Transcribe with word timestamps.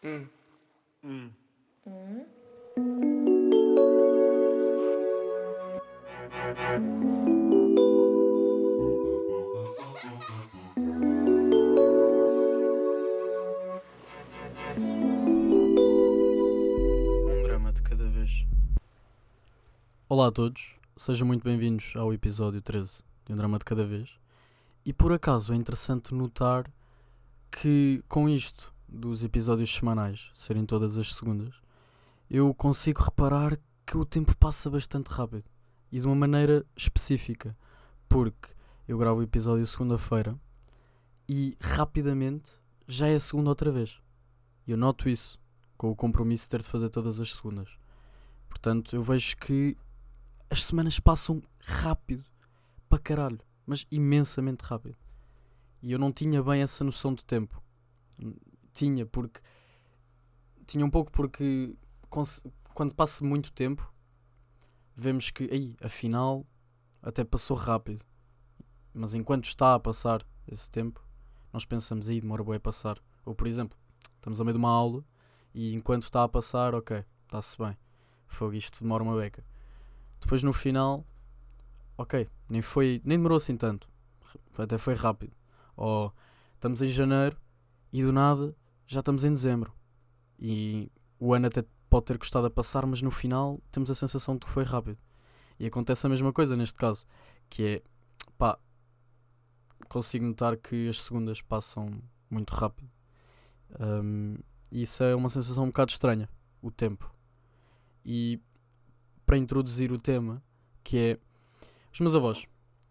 Hum. 0.00 0.28
Hum. 1.02 1.32
Um 17.26 17.42
drama 17.42 17.72
de 17.72 17.82
cada 17.82 18.08
vez. 18.08 18.30
Olá 20.08 20.28
a 20.28 20.30
todos, 20.30 20.76
sejam 20.96 21.26
muito 21.26 21.42
bem-vindos 21.42 21.94
ao 21.96 22.14
episódio 22.14 22.62
13 22.62 23.02
de 23.26 23.32
Um 23.32 23.36
Drama 23.36 23.58
de 23.58 23.64
Cada 23.64 23.84
Vez. 23.84 24.16
E 24.84 24.92
por 24.92 25.12
acaso 25.12 25.52
é 25.52 25.56
interessante 25.56 26.14
notar 26.14 26.70
que 27.50 28.00
com 28.08 28.28
isto 28.28 28.72
dos 28.88 29.22
episódios 29.22 29.74
semanais 29.74 30.30
serem 30.32 30.64
todas 30.64 30.96
as 30.96 31.14
segundas, 31.14 31.54
eu 32.30 32.52
consigo 32.54 33.02
reparar 33.02 33.58
que 33.86 33.96
o 33.96 34.04
tempo 34.04 34.36
passa 34.36 34.70
bastante 34.70 35.08
rápido 35.08 35.44
e 35.90 36.00
de 36.00 36.06
uma 36.06 36.14
maneira 36.14 36.64
específica, 36.76 37.56
porque 38.08 38.54
eu 38.86 38.98
gravo 38.98 39.20
o 39.20 39.22
episódio 39.22 39.66
segunda-feira 39.66 40.38
e 41.28 41.56
rapidamente 41.60 42.52
já 42.86 43.08
é 43.08 43.18
segunda 43.18 43.50
outra 43.50 43.70
vez. 43.70 44.00
Eu 44.66 44.76
noto 44.76 45.08
isso 45.08 45.38
com 45.76 45.90
o 45.90 45.96
compromisso 45.96 46.44
de 46.44 46.50
ter 46.50 46.62
de 46.62 46.68
fazer 46.68 46.88
todas 46.88 47.20
as 47.20 47.34
segundas. 47.34 47.68
Portanto, 48.48 48.96
eu 48.96 49.02
vejo 49.02 49.36
que 49.36 49.76
as 50.50 50.64
semanas 50.64 50.98
passam 50.98 51.42
rápido 51.60 52.24
para 52.88 52.98
caralho, 52.98 53.40
mas 53.66 53.86
imensamente 53.90 54.64
rápido. 54.64 54.96
E 55.82 55.92
eu 55.92 55.98
não 55.98 56.12
tinha 56.12 56.42
bem 56.42 56.62
essa 56.62 56.82
noção 56.82 57.14
de 57.14 57.24
tempo. 57.24 57.62
Tinha, 58.78 59.04
porque. 59.04 59.40
Tinha 60.64 60.86
um 60.86 60.90
pouco 60.90 61.10
porque 61.10 61.76
quando 62.72 62.94
passa 62.94 63.24
muito 63.24 63.50
tempo, 63.52 63.92
vemos 64.94 65.30
que, 65.30 65.50
aí, 65.50 65.74
afinal, 65.82 66.46
até 67.02 67.24
passou 67.24 67.56
rápido. 67.56 68.04
Mas 68.94 69.14
enquanto 69.14 69.46
está 69.46 69.74
a 69.74 69.80
passar 69.80 70.24
esse 70.46 70.70
tempo, 70.70 71.04
nós 71.52 71.64
pensamos, 71.64 72.08
aí, 72.08 72.20
demora 72.20 72.44
bem 72.44 72.54
a 72.54 72.60
passar. 72.60 73.02
Ou, 73.26 73.34
por 73.34 73.48
exemplo, 73.48 73.76
estamos 74.14 74.40
a 74.40 74.44
meio 74.44 74.52
de 74.54 74.58
uma 74.58 74.70
aula 74.70 75.04
e 75.52 75.74
enquanto 75.74 76.04
está 76.04 76.22
a 76.22 76.28
passar, 76.28 76.72
ok, 76.72 77.04
está-se 77.24 77.58
bem. 77.58 77.76
Fogo, 78.28 78.54
isto 78.54 78.80
demora 78.80 79.02
uma 79.02 79.16
beca. 79.16 79.44
Depois 80.20 80.44
no 80.44 80.52
final, 80.52 81.04
ok, 81.96 82.28
nem 82.48 82.62
foi, 82.62 83.02
nem 83.04 83.18
demorou 83.18 83.38
assim 83.38 83.56
tanto. 83.56 83.90
Até 84.56 84.78
foi 84.78 84.94
rápido. 84.94 85.34
Ou 85.76 86.14
estamos 86.54 86.80
em 86.80 86.92
janeiro 86.92 87.36
e 87.92 88.02
do 88.04 88.12
nada 88.12 88.54
já 88.88 89.00
estamos 89.00 89.22
em 89.22 89.30
dezembro. 89.30 89.72
E 90.38 90.90
o 91.20 91.34
ano 91.34 91.46
até 91.46 91.64
pode 91.88 92.06
ter 92.06 92.18
custado 92.18 92.46
a 92.46 92.50
passar, 92.50 92.86
mas 92.86 93.02
no 93.02 93.10
final 93.10 93.60
temos 93.70 93.90
a 93.90 93.94
sensação 93.94 94.34
de 94.34 94.46
que 94.46 94.50
foi 94.50 94.64
rápido. 94.64 94.98
E 95.60 95.66
acontece 95.66 96.06
a 96.06 96.10
mesma 96.10 96.32
coisa 96.32 96.56
neste 96.56 96.74
caso, 96.74 97.06
que 97.50 97.62
é, 97.62 97.82
pá, 98.36 98.58
consigo 99.88 100.24
notar 100.24 100.56
que 100.56 100.88
as 100.88 101.00
segundas 101.00 101.42
passam 101.42 102.02
muito 102.30 102.50
rápido. 102.50 102.90
Um, 103.78 104.36
isso 104.72 105.02
é 105.04 105.14
uma 105.14 105.28
sensação 105.28 105.64
um 105.64 105.68
bocado 105.68 105.92
estranha, 105.92 106.28
o 106.62 106.70
tempo. 106.70 107.14
E 108.04 108.40
para 109.26 109.36
introduzir 109.36 109.92
o 109.92 109.98
tema, 109.98 110.42
que 110.82 110.98
é 110.98 111.18
os 111.92 112.00
meus 112.00 112.14
avós, 112.14 112.46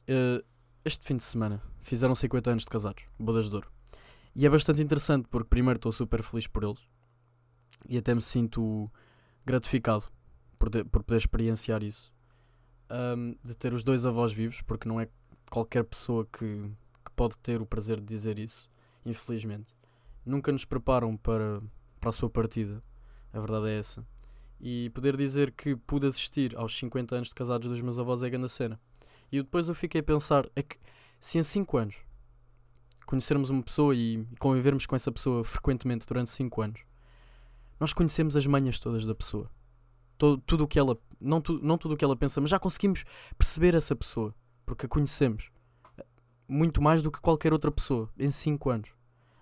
eh, 0.08 0.44
este 0.86 1.06
fim 1.06 1.18
de 1.18 1.24
semana 1.24 1.62
fizeram 1.80 2.14
50 2.14 2.52
anos 2.52 2.64
de 2.64 2.70
casados, 2.70 3.06
bodas 3.18 3.50
de 3.50 3.56
ouro. 3.56 3.77
E 4.40 4.46
é 4.46 4.50
bastante 4.52 4.84
interessante 4.84 5.28
porque 5.32 5.50
primeiro 5.50 5.80
estou 5.80 5.92
super 5.92 6.22
feliz 6.22 6.46
por 6.46 6.64
eles 6.64 6.80
e 7.90 7.98
até 7.98 8.14
me 8.14 8.22
sinto 8.22 8.88
gratificado 9.44 10.06
por, 10.60 10.70
de- 10.70 10.84
por 10.84 11.02
poder 11.04 11.18
experienciar 11.18 11.82
isso. 11.82 12.14
Ahm, 12.88 13.34
de 13.44 13.56
ter 13.56 13.74
os 13.74 13.84
dois 13.84 14.06
avós 14.06 14.32
vivos, 14.32 14.62
porque 14.62 14.88
não 14.88 15.02
é 15.02 15.10
qualquer 15.50 15.84
pessoa 15.84 16.24
que, 16.32 16.72
que 17.04 17.12
pode 17.16 17.36
ter 17.40 17.60
o 17.64 17.66
prazer 17.66 17.98
de 18.00 18.06
dizer 18.06 18.38
isso, 18.38 18.70
infelizmente. 19.04 19.76
Nunca 20.24 20.52
nos 20.52 20.66
preparam 20.66 21.18
para, 21.18 21.60
para 22.00 22.12
a 22.12 22.14
sua 22.14 22.30
partida, 22.30 22.84
a 23.34 23.40
verdade 23.40 23.70
é 23.70 23.80
essa. 23.80 24.06
E 24.62 24.92
poder 24.92 25.18
dizer 25.18 25.52
que 25.52 25.76
pude 25.76 26.06
assistir 26.06 26.56
aos 26.56 26.78
50 26.78 27.16
anos 27.16 27.30
de 27.30 27.36
casados 27.36 27.68
dos 27.68 27.82
meus 27.82 27.98
avós 27.98 28.22
é 28.22 28.30
grande 28.30 28.50
cena. 28.50 28.80
E 29.32 29.42
depois 29.42 29.68
eu 29.68 29.74
fiquei 29.74 30.02
a 30.02 30.04
pensar, 30.04 30.48
é 30.56 30.62
que 30.62 30.78
se 31.20 31.40
em 31.40 31.44
5 31.44 31.76
anos 31.78 31.96
conhecermos 33.08 33.50
uma 33.50 33.64
pessoa 33.64 33.96
e 33.96 34.24
convivermos 34.38 34.86
com 34.86 34.96
essa 34.96 35.12
pessoa 35.12 35.44
frequentemente 35.44 36.06
durante 36.06 36.30
5 36.30 36.62
anos, 36.62 36.82
nós 37.80 37.94
conhecemos 37.94 38.36
as 38.36 38.46
manhas 38.46 38.80
todas 38.80 39.06
da 39.06 39.16
pessoa. 39.16 39.50
Todo, 40.18 40.42
tudo 40.46 40.64
o 40.66 40.68
que 40.68 40.78
ela, 40.78 40.98
não, 41.20 41.40
tu, 41.42 41.60
não 41.64 41.78
tudo 41.78 41.94
o 41.94 41.98
que 41.98 42.04
ela 42.04 42.16
pensa, 42.16 42.42
mas 42.42 42.50
já 42.50 42.60
conseguimos 42.60 43.06
perceber 43.38 43.74
essa 43.74 43.96
pessoa, 43.96 44.36
porque 44.66 44.86
a 44.86 44.90
conhecemos 44.90 45.50
muito 46.48 46.82
mais 46.82 47.02
do 47.02 47.12
que 47.12 47.22
qualquer 47.22 47.54
outra 47.54 47.72
pessoa 47.72 48.10
em 48.20 48.30
5 48.30 48.70
anos. 48.70 48.90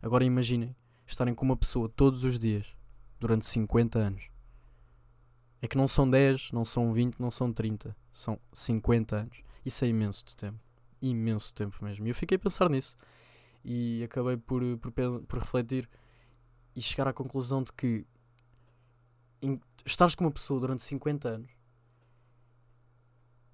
Agora 0.01 0.23
imaginem 0.23 0.75
estarem 1.07 1.33
com 1.33 1.43
uma 1.43 1.57
pessoa 1.57 1.89
todos 1.89 2.23
os 2.23 2.37
dias 2.37 2.67
durante 3.19 3.47
50 3.47 3.97
anos. 3.97 4.29
É 5.59 5.67
que 5.67 5.77
não 5.77 5.87
são 5.87 6.07
10, 6.07 6.51
não 6.51 6.63
são 6.63 6.93
20, 6.93 7.19
não 7.19 7.31
são 7.31 7.51
30, 7.51 7.95
são 8.13 8.39
50 8.53 9.15
anos. 9.15 9.37
Isso 9.65 9.83
é 9.83 9.87
imenso 9.87 10.23
de 10.23 10.35
tempo. 10.35 10.59
Imenso 11.01 11.53
tempo 11.53 11.83
mesmo. 11.83 12.05
E 12.05 12.09
eu 12.09 12.15
fiquei 12.15 12.35
a 12.35 12.39
pensar 12.39 12.69
nisso. 12.69 12.95
E 13.67 14.03
acabei 14.03 14.37
por, 14.37 14.61
por, 14.77 14.91
pens- 14.91 15.19
por 15.27 15.39
refletir 15.39 15.89
e 16.75 16.81
chegar 16.81 17.07
à 17.07 17.13
conclusão 17.13 17.63
de 17.63 17.73
que 17.73 18.05
em- 19.41 19.59
estares 19.83 20.13
com 20.13 20.23
uma 20.23 20.31
pessoa 20.31 20.59
durante 20.59 20.83
50 20.83 21.27
anos 21.27 21.49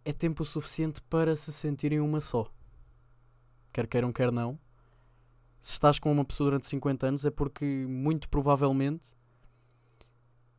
é 0.03 0.11
tempo 0.11 0.43
suficiente 0.43 1.01
para 1.03 1.35
se 1.35 1.51
sentirem 1.53 1.99
uma 1.99 2.19
só. 2.19 2.51
Quer 3.71 3.87
queiram, 3.87 4.11
quer 4.11 4.31
não. 4.31 4.59
Se 5.61 5.73
estás 5.73 5.99
com 5.99 6.11
uma 6.11 6.25
pessoa 6.25 6.47
durante 6.49 6.67
50 6.67 7.07
anos 7.07 7.25
é 7.25 7.29
porque 7.31 7.85
muito 7.87 8.27
provavelmente 8.29 9.15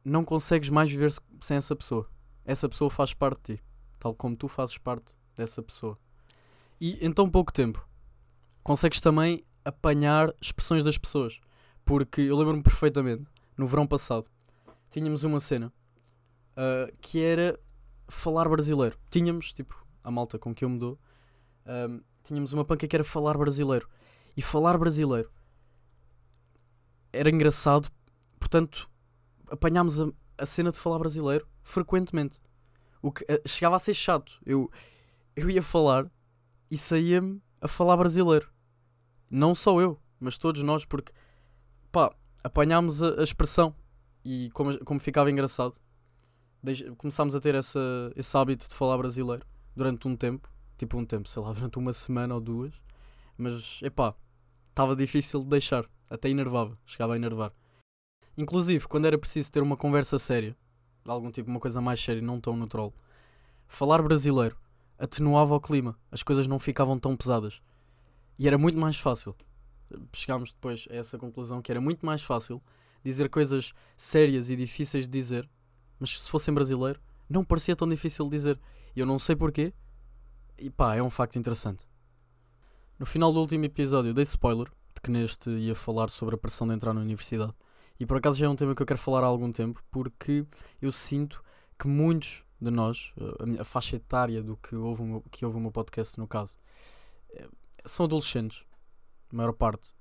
não 0.04 0.24
consegues 0.24 0.68
mais 0.70 0.90
viver 0.90 1.10
se- 1.12 1.20
sem 1.40 1.56
essa 1.56 1.74
pessoa. 1.76 2.08
Essa 2.44 2.68
pessoa 2.68 2.90
faz 2.90 3.12
parte 3.12 3.52
de 3.52 3.58
ti, 3.58 3.64
tal 3.98 4.14
como 4.14 4.36
tu 4.36 4.48
fazes 4.48 4.78
parte 4.78 5.14
dessa 5.34 5.62
pessoa. 5.62 5.98
E 6.80 7.04
em 7.04 7.12
tão 7.12 7.28
pouco 7.30 7.52
tempo 7.52 7.86
consegues 8.62 9.00
também 9.00 9.44
apanhar 9.64 10.32
expressões 10.40 10.84
das 10.84 10.98
pessoas. 10.98 11.40
Porque 11.84 12.20
eu 12.20 12.36
lembro-me 12.36 12.62
perfeitamente, 12.62 13.24
no 13.56 13.66
verão 13.66 13.86
passado, 13.86 14.28
tínhamos 14.90 15.24
uma 15.24 15.40
cena 15.40 15.72
ah, 16.56 16.90
que 17.00 17.20
era 17.20 17.58
falar 18.08 18.48
brasileiro. 18.48 18.96
Tínhamos, 19.10 19.52
tipo, 19.52 19.84
a 20.04 20.10
malta 20.10 20.38
com 20.38 20.54
que 20.54 20.64
eu 20.64 20.68
me 20.68 20.78
dou, 20.78 20.98
ahm, 21.66 22.00
tínhamos 22.22 22.52
uma 22.52 22.64
panca 22.64 22.86
que 22.86 22.96
era 22.96 23.04
falar 23.04 23.36
brasileiro. 23.36 23.88
E 24.36 24.42
falar 24.42 24.78
brasileiro 24.78 25.30
era 27.12 27.28
engraçado, 27.28 27.90
portanto, 28.38 28.88
apanhámos 29.50 30.00
a, 30.00 30.08
a 30.38 30.46
cena 30.46 30.72
de 30.72 30.78
falar 30.78 30.98
brasileiro 30.98 31.46
frequentemente. 31.62 32.40
O 33.02 33.12
que 33.12 33.24
eh, 33.28 33.42
chegava 33.46 33.76
a 33.76 33.78
ser 33.78 33.94
chato. 33.94 34.40
Eu, 34.46 34.70
eu 35.36 35.50
ia 35.50 35.62
falar 35.62 36.10
e 36.70 36.76
saía-me 36.76 37.42
a 37.62 37.68
falar 37.68 37.96
brasileiro. 37.96 38.50
Não 39.30 39.54
só 39.54 39.80
eu, 39.80 39.98
mas 40.18 40.36
todos 40.36 40.62
nós, 40.64 40.84
porque 40.84 41.12
pá, 41.92 42.14
apanhámos 42.42 43.02
a, 43.02 43.20
a 43.20 43.22
expressão 43.22 43.74
e 44.24 44.50
como, 44.52 44.84
como 44.84 45.00
ficava 45.00 45.30
engraçado, 45.30 45.76
começámos 46.98 47.34
a 47.34 47.40
ter 47.40 47.54
essa, 47.54 47.80
esse 48.16 48.36
hábito 48.36 48.68
de 48.68 48.74
falar 48.74 48.98
brasileiro 48.98 49.46
durante 49.74 50.06
um 50.08 50.16
tempo, 50.16 50.50
tipo 50.76 50.98
um 50.98 51.06
tempo, 51.06 51.28
sei 51.28 51.40
lá, 51.40 51.52
durante 51.54 51.78
uma 51.78 51.92
semana 51.92 52.34
ou 52.34 52.40
duas, 52.40 52.74
mas 53.38 53.80
epá, 53.82 54.14
estava 54.68 54.96
difícil 54.96 55.40
de 55.40 55.46
deixar, 55.46 55.88
até 56.10 56.28
enervava, 56.28 56.76
chegava 56.84 57.14
a 57.14 57.16
enervar. 57.16 57.52
Inclusive, 58.36 58.88
quando 58.88 59.06
era 59.06 59.18
preciso 59.18 59.52
ter 59.52 59.62
uma 59.62 59.76
conversa 59.76 60.18
séria, 60.18 60.56
algum 61.06 61.30
tipo, 61.30 61.48
uma 61.48 61.60
coisa 61.60 61.80
mais 61.80 62.00
séria, 62.00 62.20
não 62.20 62.40
tão 62.40 62.56
neutral, 62.56 62.92
falar 63.68 64.02
brasileiro 64.02 64.56
atenuava 65.02 65.56
o 65.56 65.60
clima, 65.60 65.98
as 66.12 66.22
coisas 66.22 66.46
não 66.46 66.60
ficavam 66.60 66.96
tão 66.96 67.16
pesadas. 67.16 67.60
E 68.38 68.46
era 68.46 68.56
muito 68.56 68.78
mais 68.78 68.96
fácil. 68.96 69.34
Chegámos 70.12 70.52
depois 70.52 70.86
a 70.88 70.94
essa 70.94 71.18
conclusão 71.18 71.60
que 71.60 71.72
era 71.72 71.80
muito 71.80 72.06
mais 72.06 72.22
fácil 72.22 72.62
dizer 73.02 73.28
coisas 73.28 73.72
sérias 73.96 74.48
e 74.48 74.54
difíceis 74.54 75.08
de 75.08 75.10
dizer, 75.10 75.50
mas 75.98 76.22
se 76.22 76.30
fossem 76.30 76.54
brasileiro, 76.54 77.00
não 77.28 77.44
parecia 77.44 77.74
tão 77.74 77.88
difícil 77.88 78.26
de 78.26 78.30
dizer. 78.30 78.60
E 78.94 79.00
eu 79.00 79.06
não 79.06 79.18
sei 79.18 79.34
porquê. 79.34 79.74
E 80.56 80.70
pá, 80.70 80.94
é 80.94 81.02
um 81.02 81.10
facto 81.10 81.36
interessante. 81.36 81.84
No 82.96 83.04
final 83.04 83.32
do 83.32 83.40
último 83.40 83.64
episódio 83.64 84.14
dei 84.14 84.22
spoiler 84.22 84.68
de 84.94 85.00
que 85.02 85.10
neste 85.10 85.50
ia 85.50 85.74
falar 85.74 86.10
sobre 86.10 86.36
a 86.36 86.38
pressão 86.38 86.68
de 86.68 86.74
entrar 86.74 86.94
na 86.94 87.00
universidade. 87.00 87.52
E 87.98 88.06
por 88.06 88.18
acaso 88.18 88.38
já 88.38 88.46
é 88.46 88.48
um 88.48 88.54
tema 88.54 88.72
que 88.72 88.82
eu 88.82 88.86
quero 88.86 89.00
falar 89.00 89.24
há 89.24 89.26
algum 89.26 89.50
tempo, 89.50 89.82
porque 89.90 90.46
eu 90.80 90.92
sinto 90.92 91.42
que 91.76 91.88
muitos 91.88 92.44
de 92.62 92.70
nós, 92.70 93.12
a, 93.40 93.46
minha- 93.46 93.62
a 93.62 93.64
faixa 93.64 93.96
etária 93.96 94.42
do 94.42 94.56
que 94.56 94.76
ouve, 94.76 95.02
meu, 95.02 95.22
que 95.30 95.44
ouve 95.44 95.56
o 95.58 95.60
meu 95.60 95.72
podcast 95.72 96.18
no 96.18 96.26
caso, 96.28 96.56
eh, 97.34 97.48
são 97.84 98.06
adolescentes, 98.06 98.64
a 99.32 99.36
maior 99.36 99.52
parte. 99.52 99.92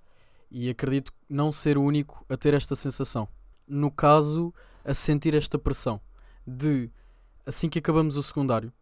E 0.51 0.69
acredito 0.69 1.11
não 1.29 1.51
ser 1.51 1.77
o 1.77 1.81
único 1.83 2.25
a 2.29 2.37
ter 2.37 2.53
esta 2.53 2.75
sensação. 2.75 3.27
no 3.67 3.89
caso, 3.89 4.53
a 4.83 4.93
sentir 4.93 5.33
esta 5.33 5.57
pressão 5.57 6.01
de, 6.45 6.89
assim 7.45 7.69
que 7.69 7.79
acabamos 7.79 8.17
o 8.17 8.23
secundário, 8.23 8.73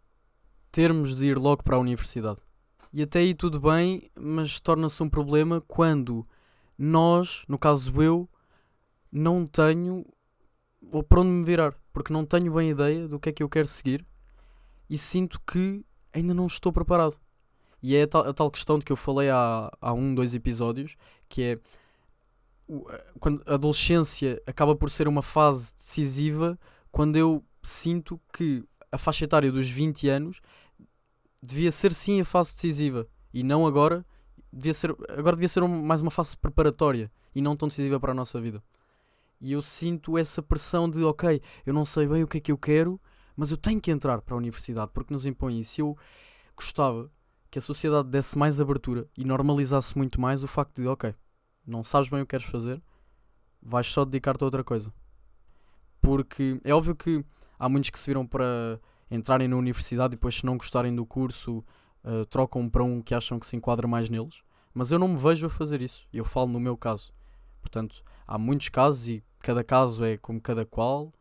termos 0.71 1.15
de 1.15 1.27
ir 1.27 1.37
logo 1.37 1.63
para 1.63 1.75
a 1.75 1.79
universidade. 1.79 2.41
E 2.91 3.03
até 3.03 3.19
aí 3.19 3.35
tudo 3.35 3.59
bem, 3.59 4.09
mas 4.15 4.59
torna-se 4.59 5.03
um 5.03 5.09
problema 5.09 5.61
quando 5.67 6.27
nós, 6.77 7.43
no 7.47 7.57
caso 7.59 8.01
eu, 8.01 8.27
não 9.11 9.45
tenho 9.45 10.03
ou 10.91 11.03
para 11.03 11.21
onde 11.21 11.29
me 11.29 11.43
virar, 11.43 11.75
porque 11.93 12.13
não 12.13 12.25
tenho 12.25 12.53
bem 12.53 12.71
ideia 12.71 13.07
do 13.07 13.19
que 13.19 13.29
é 13.29 13.31
que 13.31 13.43
eu 13.43 13.49
quero 13.49 13.67
seguir 13.67 14.05
e 14.89 14.97
sinto 14.97 15.39
que 15.41 15.85
ainda 16.13 16.33
não 16.33 16.47
estou 16.47 16.71
preparado. 16.73 17.17
E 17.81 17.95
é 17.95 18.03
a 18.03 18.07
tal, 18.07 18.27
a 18.27 18.33
tal 18.33 18.51
questão 18.51 18.77
de 18.77 18.85
que 18.85 18.91
eu 18.91 18.95
falei 18.95 19.29
há, 19.29 19.71
há 19.79 19.93
um, 19.93 20.13
dois 20.13 20.33
episódios, 20.33 20.95
que 21.29 21.43
é 21.43 21.57
quando 23.19 23.41
a 23.47 23.55
adolescência 23.55 24.41
acaba 24.45 24.75
por 24.75 24.89
ser 24.89 25.07
uma 25.07 25.21
fase 25.21 25.73
decisiva 25.75 26.59
quando 26.91 27.15
eu 27.15 27.43
sinto 27.63 28.19
que 28.31 28.63
a 28.91 28.97
faixa 28.97 29.25
etária 29.25 29.51
dos 29.51 29.67
20 29.69 30.07
anos 30.07 30.41
devia 31.41 31.71
ser 31.71 31.93
sim 31.93 32.21
a 32.21 32.25
fase 32.25 32.53
decisiva 32.53 33.07
e 33.33 33.41
não 33.41 33.65
agora 33.65 34.05
devia 34.53 34.73
ser 34.73 34.95
agora 35.09 35.35
devia 35.35 35.47
ser 35.47 35.67
mais 35.67 36.01
uma 36.01 36.11
fase 36.11 36.37
preparatória 36.37 37.11
e 37.33 37.41
não 37.41 37.55
tão 37.55 37.67
decisiva 37.67 37.99
para 37.99 38.11
a 38.11 38.15
nossa 38.15 38.39
vida 38.39 38.61
e 39.39 39.51
eu 39.51 39.61
sinto 39.61 40.17
essa 40.17 40.41
pressão 40.41 40.89
de 40.89 41.03
ok 41.03 41.41
eu 41.65 41.73
não 41.73 41.85
sei 41.85 42.07
bem 42.07 42.23
o 42.23 42.27
que 42.27 42.37
é 42.37 42.41
que 42.41 42.51
eu 42.51 42.57
quero 42.57 42.99
mas 43.35 43.51
eu 43.51 43.57
tenho 43.57 43.79
que 43.79 43.91
entrar 43.91 44.21
para 44.21 44.35
a 44.35 44.37
universidade 44.37 44.91
porque 44.93 45.13
nos 45.13 45.25
impõe 45.25 45.59
isso 45.59 45.81
eu 45.81 45.97
gostava 46.55 47.11
que 47.49 47.57
a 47.57 47.61
sociedade 47.61 48.09
desse 48.09 48.37
mais 48.37 48.59
abertura 48.59 49.07
e 49.17 49.23
normalizasse 49.23 49.97
muito 49.97 50.19
mais 50.19 50.43
o 50.43 50.47
facto 50.47 50.81
de 50.81 50.87
ok 50.87 51.15
não 51.65 51.83
sabes 51.83 52.09
bem 52.09 52.21
o 52.21 52.25
que 52.25 52.31
queres 52.31 52.45
fazer 52.45 52.81
vais 53.61 53.87
só 53.87 54.05
dedicar-te 54.05 54.43
a 54.43 54.45
outra 54.45 54.63
coisa 54.63 54.93
porque 56.01 56.59
é 56.63 56.73
óbvio 56.73 56.95
que 56.95 57.23
há 57.57 57.67
muitos 57.67 57.89
que 57.89 57.99
se 57.99 58.07
viram 58.07 58.25
para 58.25 58.79
entrarem 59.11 59.47
na 59.47 59.55
universidade 59.55 60.13
e 60.13 60.17
depois, 60.17 60.35
se 60.35 60.45
não 60.45 60.57
gostarem 60.57 60.95
do 60.95 61.05
curso, 61.05 61.63
uh, 62.03 62.25
trocam 62.27 62.69
para 62.69 62.83
um 62.83 63.01
que 63.01 63.13
acham 63.13 63.39
que 63.39 63.45
se 63.45 63.55
enquadra 63.55 63.87
mais 63.87 64.09
neles. 64.09 64.41
Mas 64.73 64.91
eu 64.91 64.99
não 64.99 65.07
me 65.07 65.17
vejo 65.17 65.47
a 65.47 65.49
fazer 65.49 65.81
isso. 65.81 66.07
Eu 66.13 66.23
falo 66.23 66.47
no 66.47 66.59
meu 66.59 66.77
caso. 66.77 67.11
Portanto, 67.59 68.03
há 68.25 68.37
muitos 68.37 68.69
casos 68.69 69.09
e 69.09 69.23
cada 69.39 69.63
caso 69.63 70.03
é 70.03 70.17
como 70.17 70.39
cada 70.39 70.65
qual. 70.65 71.13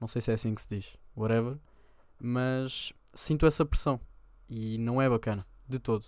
Não 0.00 0.08
sei 0.08 0.20
se 0.20 0.30
é 0.30 0.34
assim 0.34 0.54
que 0.54 0.62
se 0.62 0.76
diz, 0.76 0.98
whatever. 1.16 1.58
Mas 2.20 2.92
sinto 3.14 3.46
essa 3.46 3.64
pressão 3.64 4.00
e 4.48 4.78
não 4.78 5.00
é 5.00 5.08
bacana, 5.08 5.46
de 5.68 5.78
todo. 5.78 6.06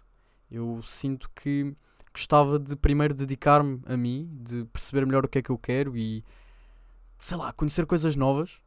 Eu 0.50 0.80
sinto 0.82 1.30
que 1.30 1.74
gostava 2.12 2.58
de 2.58 2.76
primeiro 2.76 3.14
dedicar-me 3.14 3.82
a 3.86 3.96
mim, 3.96 4.30
de 4.42 4.64
perceber 4.66 5.04
melhor 5.04 5.24
o 5.24 5.28
que 5.28 5.38
é 5.38 5.42
que 5.42 5.50
eu 5.50 5.58
quero 5.58 5.96
e, 5.96 6.24
sei 7.18 7.36
lá, 7.36 7.52
conhecer 7.52 7.84
coisas 7.86 8.16
novas 8.16 8.60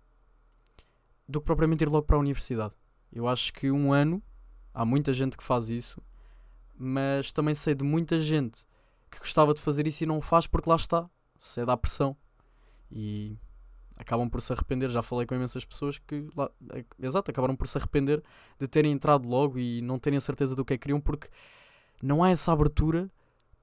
do 1.27 1.39
que 1.39 1.45
propriamente 1.45 1.83
ir 1.83 1.89
logo 1.89 2.06
para 2.06 2.15
a 2.15 2.19
universidade. 2.19 2.75
Eu 3.12 3.27
acho 3.27 3.53
que 3.53 3.71
um 3.71 3.91
ano, 3.91 4.21
há 4.74 4.86
muita 4.86 5.13
gente 5.13 5.38
que 5.38 5.44
faz 5.44 5.69
isso, 5.69 6.01
mas 6.77 7.31
também 7.31 7.56
sei 7.56 7.74
de 7.74 7.83
muita 7.83 8.19
gente 8.19 8.65
que 9.09 9.19
gostava 9.19 9.53
de 9.53 9.62
fazer 9.62 9.88
isso 9.88 10.03
e 10.03 10.07
não 10.07 10.21
faz 10.21 10.45
porque 10.45 10.69
lá 10.69 10.75
está, 10.75 11.09
é 11.57 11.65
da 11.65 11.75
pressão. 11.75 12.15
E 12.91 13.38
acabam 13.97 14.30
por 14.30 14.41
se 14.41 14.53
arrepender. 14.53 14.89
Já 14.89 15.01
falei 15.01 15.25
com 15.25 15.36
imensas 15.36 15.65
pessoas 15.65 15.97
que, 15.97 16.27
lá, 16.36 16.50
exato, 17.00 17.30
acabaram 17.30 17.56
por 17.56 17.68
se 17.68 17.77
arrepender 17.77 18.24
de 18.57 18.68
terem 18.68 18.91
entrado 18.91 19.27
logo 19.27 19.59
e 19.59 19.81
não 19.81 20.00
terem 20.00 20.19
certeza 20.19 20.56
do 20.56 20.65
que 20.65 20.74
é 20.74 20.77
que 20.77 20.83
queriam 20.83 21.01
porque 21.01 21.30
não 22.01 22.24
há 22.24 22.30
essa 22.30 22.51
abertura 22.51 23.12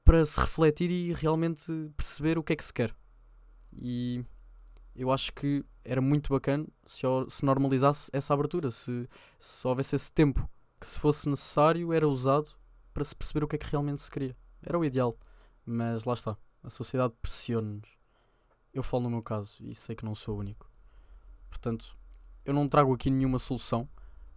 para 0.04 0.24
se 0.24 0.38
refletir 0.38 0.90
e 0.90 1.12
realmente 1.12 1.90
perceber 1.96 2.38
o 2.38 2.42
que 2.42 2.52
é 2.52 2.56
que 2.56 2.64
se 2.64 2.72
quer. 2.72 2.94
E 3.72 4.24
eu 4.94 5.10
acho 5.10 5.32
que 5.32 5.64
era 5.84 6.00
muito 6.00 6.30
bacana 6.30 6.66
se, 6.86 7.02
se 7.28 7.44
normalizasse 7.44 8.10
essa 8.12 8.32
abertura, 8.32 8.70
se, 8.70 9.08
se 9.38 9.66
houvesse 9.66 9.96
esse 9.96 10.12
tempo 10.12 10.48
que, 10.80 10.86
se 10.86 10.98
fosse 10.98 11.28
necessário, 11.28 11.92
era 11.92 12.06
usado 12.06 12.52
para 12.92 13.04
se 13.04 13.14
perceber 13.14 13.44
o 13.44 13.48
que 13.48 13.56
é 13.56 13.58
que 13.58 13.70
realmente 13.70 14.00
se 14.00 14.10
queria. 14.10 14.36
Era 14.62 14.78
o 14.78 14.84
ideal, 14.84 15.16
mas 15.64 16.04
lá 16.04 16.14
está. 16.14 16.36
A 16.62 16.70
sociedade 16.70 17.14
pressiona-nos. 17.20 17.95
Eu 18.76 18.82
falo 18.82 19.04
no 19.04 19.10
meu 19.10 19.22
caso 19.22 19.56
e 19.64 19.74
sei 19.74 19.96
que 19.96 20.04
não 20.04 20.14
sou 20.14 20.36
o 20.36 20.38
único. 20.38 20.70
Portanto, 21.48 21.96
eu 22.44 22.52
não 22.52 22.68
trago 22.68 22.92
aqui 22.92 23.10
nenhuma 23.10 23.38
solução, 23.38 23.88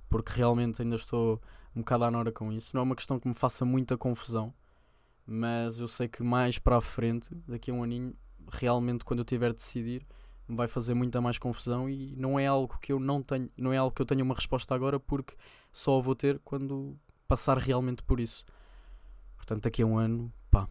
porque 0.08 0.32
realmente 0.32 0.82
ainda 0.82 0.96
estou 0.96 1.42
um 1.76 1.82
bocado 1.82 2.06
à 2.06 2.12
nora 2.12 2.32
com 2.32 2.50
isso. 2.54 2.74
Não 2.74 2.80
é 2.80 2.84
uma 2.86 2.96
questão 2.96 3.20
que 3.20 3.28
me 3.28 3.34
faça 3.34 3.66
muita 3.66 3.98
confusão, 3.98 4.54
mas 5.28 5.82
eu 5.82 5.90
sei 5.90 6.08
que 6.08 6.24
mais 6.24 6.58
para 6.58 6.78
a 6.78 6.82
frente, 6.82 7.36
daqui 7.46 7.70
a 7.70 7.74
um 7.74 7.84
aninho, 7.84 8.16
realmente 8.50 9.04
quando 9.04 9.20
eu 9.20 9.26
tiver 9.26 9.50
de 9.50 9.58
decidir, 9.58 10.08
me 10.48 10.56
vai 10.56 10.70
fazer 10.70 10.94
muita 10.94 11.20
mais 11.20 11.38
confusão 11.38 11.90
e 11.90 12.16
não 12.16 12.40
é 12.40 12.48
algo 12.48 12.80
que 12.80 12.94
eu 12.94 13.00
não 13.00 13.22
tenho, 13.22 13.52
não 13.58 13.74
é 13.74 13.78
algo 13.78 13.94
que 13.94 14.02
eu 14.02 14.06
tenha 14.06 14.24
uma 14.24 14.36
resposta 14.36 14.74
agora 14.74 15.02
porque 15.02 15.36
só 15.74 15.98
a 15.98 16.02
vou 16.02 16.16
ter 16.16 16.40
quando 16.46 16.98
passar 17.28 17.58
realmente 17.58 18.02
por 18.04 18.22
isso. 18.22 18.46
Portanto, 19.36 19.64
daqui 19.64 19.82
a 19.82 19.86
um 19.86 19.98
ano, 19.98 20.32
pá, 20.50 20.66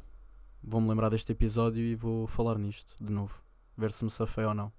vou-me 0.64 0.88
lembrar 0.88 1.10
deste 1.10 1.32
episódio 1.32 1.84
e 1.84 1.94
vou 1.94 2.26
falar 2.26 2.56
nisto 2.58 2.96
de 2.98 3.12
novo. 3.12 3.46
Ver 3.78 3.92
se 3.92 4.04
me 4.04 4.10
safei 4.10 4.44
ou 4.44 4.52
não. 4.52 4.72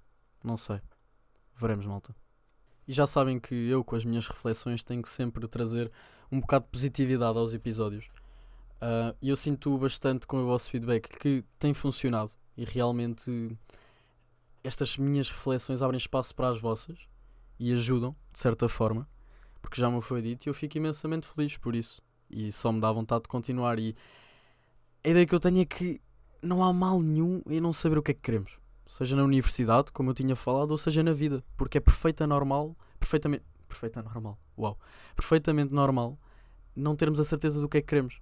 Não 0.44 0.58
sei. 0.58 0.82
Veremos, 1.56 1.86
malta. 1.86 2.14
E 2.86 2.92
já 2.92 3.08
sabem 3.08 3.40
que 3.40 3.56
eu, 3.56 3.82
com 3.82 3.96
as 3.96 4.04
minhas 4.04 4.28
reflexões, 4.28 4.84
tenho 4.84 5.02
que 5.02 5.08
sempre 5.08 5.48
trazer 5.48 5.90
um 6.30 6.42
bocado 6.42 6.66
de 6.66 6.72
positividade 6.72 7.38
aos 7.38 7.54
episódios. 7.54 8.06
Uh, 8.82 9.16
e 9.22 9.30
eu 9.30 9.38
sinto 9.38 9.78
bastante 9.78 10.28
com 10.28 10.44
o 10.44 10.46
vosso 10.46 10.70
feedback 10.70 11.08
que 11.18 11.46
tem 11.58 11.74
funcionado 11.74 12.32
e 12.58 12.66
realmente 12.66 13.58
estas 14.64 14.98
minhas 14.98 15.30
reflexões 15.30 15.82
abrem 15.82 15.98
espaço 15.98 16.36
para 16.36 16.50
as 16.50 16.60
vossas 16.60 16.98
e 17.58 17.72
ajudam, 17.72 18.16
de 18.34 18.40
certa 18.40 18.68
forma, 18.68 19.08
porque 19.62 19.80
já 19.80 19.90
me 19.90 20.02
foi 20.02 20.22
dito 20.22 20.46
e 20.46 20.50
eu 20.50 20.54
fico 20.54 20.78
imensamente 20.78 21.28
feliz 21.28 21.56
por 21.56 21.74
isso. 21.74 22.02
E 22.30 22.52
só 22.52 22.72
me 22.72 22.82
dá 22.82 22.92
vontade 22.92 23.24
de 23.24 23.30
continuar. 23.30 23.80
E 23.80 23.96
a 25.06 25.10
ideia 25.10 25.26
que 25.26 25.34
eu 25.34 25.40
tenho 25.40 25.62
é 25.62 25.66
que 25.66 26.02
não 26.42 26.64
há 26.64 26.74
mal 26.74 27.02
nenhum 27.02 27.42
em 27.48 27.62
não 27.62 27.72
saber 27.72 27.98
o 27.98 28.04
que 28.04 28.12
é 28.12 28.14
que 28.14 28.22
queremos. 28.22 28.60
Seja 28.90 29.16
na 29.16 29.24
universidade, 29.24 29.92
como 29.92 30.10
eu 30.10 30.14
tinha 30.14 30.36
falado, 30.36 30.72
ou 30.72 30.78
seja 30.78 31.04
na 31.04 31.14
vida. 31.14 31.44
Porque 31.56 31.78
é 31.78 31.82
perfeita 31.82 32.26
normal, 32.26 32.76
perfeitamente. 33.00 33.44
Perfeita 33.68 34.02
normal, 34.02 34.40
uau. 34.58 34.80
Perfeitamente 35.16 35.72
normal 35.72 36.20
não 36.76 36.96
termos 36.96 37.20
a 37.20 37.24
certeza 37.24 37.62
do 37.62 37.70
que 37.70 37.78
é 37.78 37.82
que 37.82 37.88
queremos. 37.88 38.20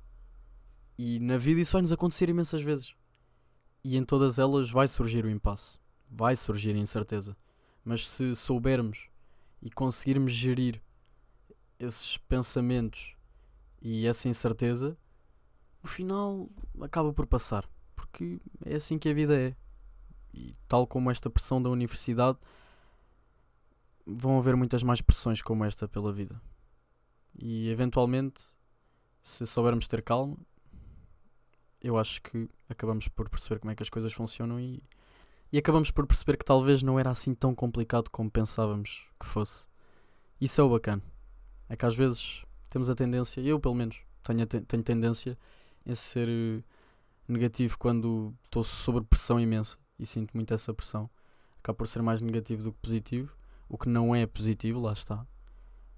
E 0.97 1.19
na 1.19 1.37
vida 1.37 1.61
isso 1.61 1.73
vai 1.73 1.81
nos 1.81 1.93
acontecer 1.93 2.27
imensas 2.27 2.61
vezes. 2.61 2.93
E 3.83 3.95
em 3.95 4.03
todas 4.03 4.39
elas 4.39 4.69
vai 4.69 4.87
surgir 4.87 5.23
o 5.23 5.29
impasse 5.29 5.79
vai 6.09 6.35
surgir 6.35 6.75
incerteza. 6.75 7.36
Mas 7.83 8.07
se 8.07 8.36
soubermos 8.36 9.09
e 9.62 9.69
conseguirmos 9.69 10.31
gerir 10.31 10.81
esses 11.79 12.17
pensamentos 12.17 13.15
e 13.81 14.05
essa 14.07 14.27
incerteza, 14.27 14.97
o 15.83 15.88
final 15.88 16.50
acaba 16.81 17.13
por 17.13 17.27
passar. 17.27 17.69
Porque 17.95 18.39
é 18.65 18.75
assim 18.75 18.97
que 18.97 19.09
a 19.09 19.13
vida 19.13 19.39
é. 19.39 19.55
E 20.38 20.56
tal 20.67 20.86
como 20.86 21.10
esta 21.10 21.29
pressão 21.29 21.62
da 21.62 21.70
universidade, 21.70 22.38
vão 24.06 24.38
haver 24.38 24.56
muitas 24.56 24.84
mais 24.84 25.01
pressões 25.01 25.41
como 25.41 25.65
esta 25.65 25.88
pela 25.88 26.13
vida. 26.13 26.39
E 27.36 27.70
eventualmente, 27.70 28.44
se 29.22 29.46
soubermos 29.46 29.88
ter 29.88 30.03
calma, 30.03 30.38
eu 31.82 31.98
acho 31.98 32.22
que 32.22 32.48
acabamos 32.70 33.08
por 33.08 33.29
perceber 33.29 33.60
como 33.60 33.72
é 33.72 33.75
que 33.75 33.84
as 33.84 33.89
coisas 33.89 34.13
funcionam 34.13 34.60
e 34.60 34.84
e 35.51 35.58
acabamos 35.58 35.91
por 35.91 36.06
perceber 36.06 36.38
que 36.38 36.44
talvez 36.44 36.84
não 36.84 37.00
era 37.00 37.10
assim 37.10 37.34
tão 37.34 37.56
complicado 37.56 38.10
como 38.10 38.29
pensávamos 38.29 39.08
que 39.17 39.25
fosse. 39.25 39.65
Isso 40.41 40.60
é 40.60 40.63
o 40.63 40.70
bacana. 40.70 41.01
É 41.70 41.75
que 41.75 41.86
às 41.86 41.96
vezes 41.96 42.44
temos 42.70 42.89
a 42.89 42.96
tendência, 42.96 43.39
eu 43.41 43.60
pelo 43.60 43.74
menos, 43.74 43.98
tenho, 44.24 44.46
tenho 44.46 44.84
tendência 44.84 45.38
em 45.86 45.96
ser 45.96 46.27
eh, 46.27 46.62
negativo 47.27 47.77
quando 47.77 48.34
estou 48.44 48.63
sob 48.63 49.01
pressão 49.06 49.39
imensa 49.39 49.77
e 50.00 50.06
sinto 50.06 50.32
muito 50.34 50.54
essa 50.54 50.74
pressão. 50.74 51.10
Acabo 51.60 51.77
por 51.77 51.88
ser 51.88 52.01
mais 52.01 52.22
negativo 52.22 52.63
do 52.63 52.72
que 52.72 52.80
positivo, 52.80 53.36
o 53.68 53.77
que 53.77 53.89
não 53.89 54.16
é 54.16 54.25
positivo, 54.25 54.80
lá 54.80 54.94
está. 54.94 55.25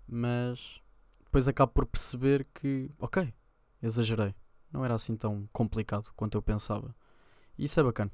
Mas 0.07 0.81
depois 1.23 1.47
acabo 1.47 1.71
por 1.71 1.85
perceber 1.85 2.47
que, 2.53 2.89
ok, 2.99 3.33
exagerei. 3.81 4.33
Não 4.71 4.83
era 4.83 4.95
assim 4.95 5.15
tão 5.15 5.47
complicado 5.51 6.11
quanto 6.15 6.37
eu 6.37 6.41
pensava. 6.41 6.95
E 7.57 7.65
isso 7.65 7.79
é 7.79 7.83
bacana 7.83 8.11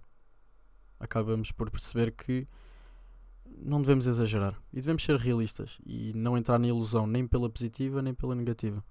acabamos 0.99 1.51
por 1.51 1.69
perceber 1.69 2.11
que 2.11 2.47
não 3.45 3.81
devemos 3.81 4.07
exagerar 4.07 4.59
e 4.73 4.77
devemos 4.77 5.03
ser 5.03 5.15
realistas 5.17 5.79
e 5.85 6.11
não 6.13 6.37
entrar 6.37 6.59
na 6.59 6.67
ilusão 6.67 7.07
nem 7.07 7.27
pela 7.27 7.49
positiva 7.49 8.01
nem 8.01 8.13
pela 8.13 8.35
negativa. 8.35 8.83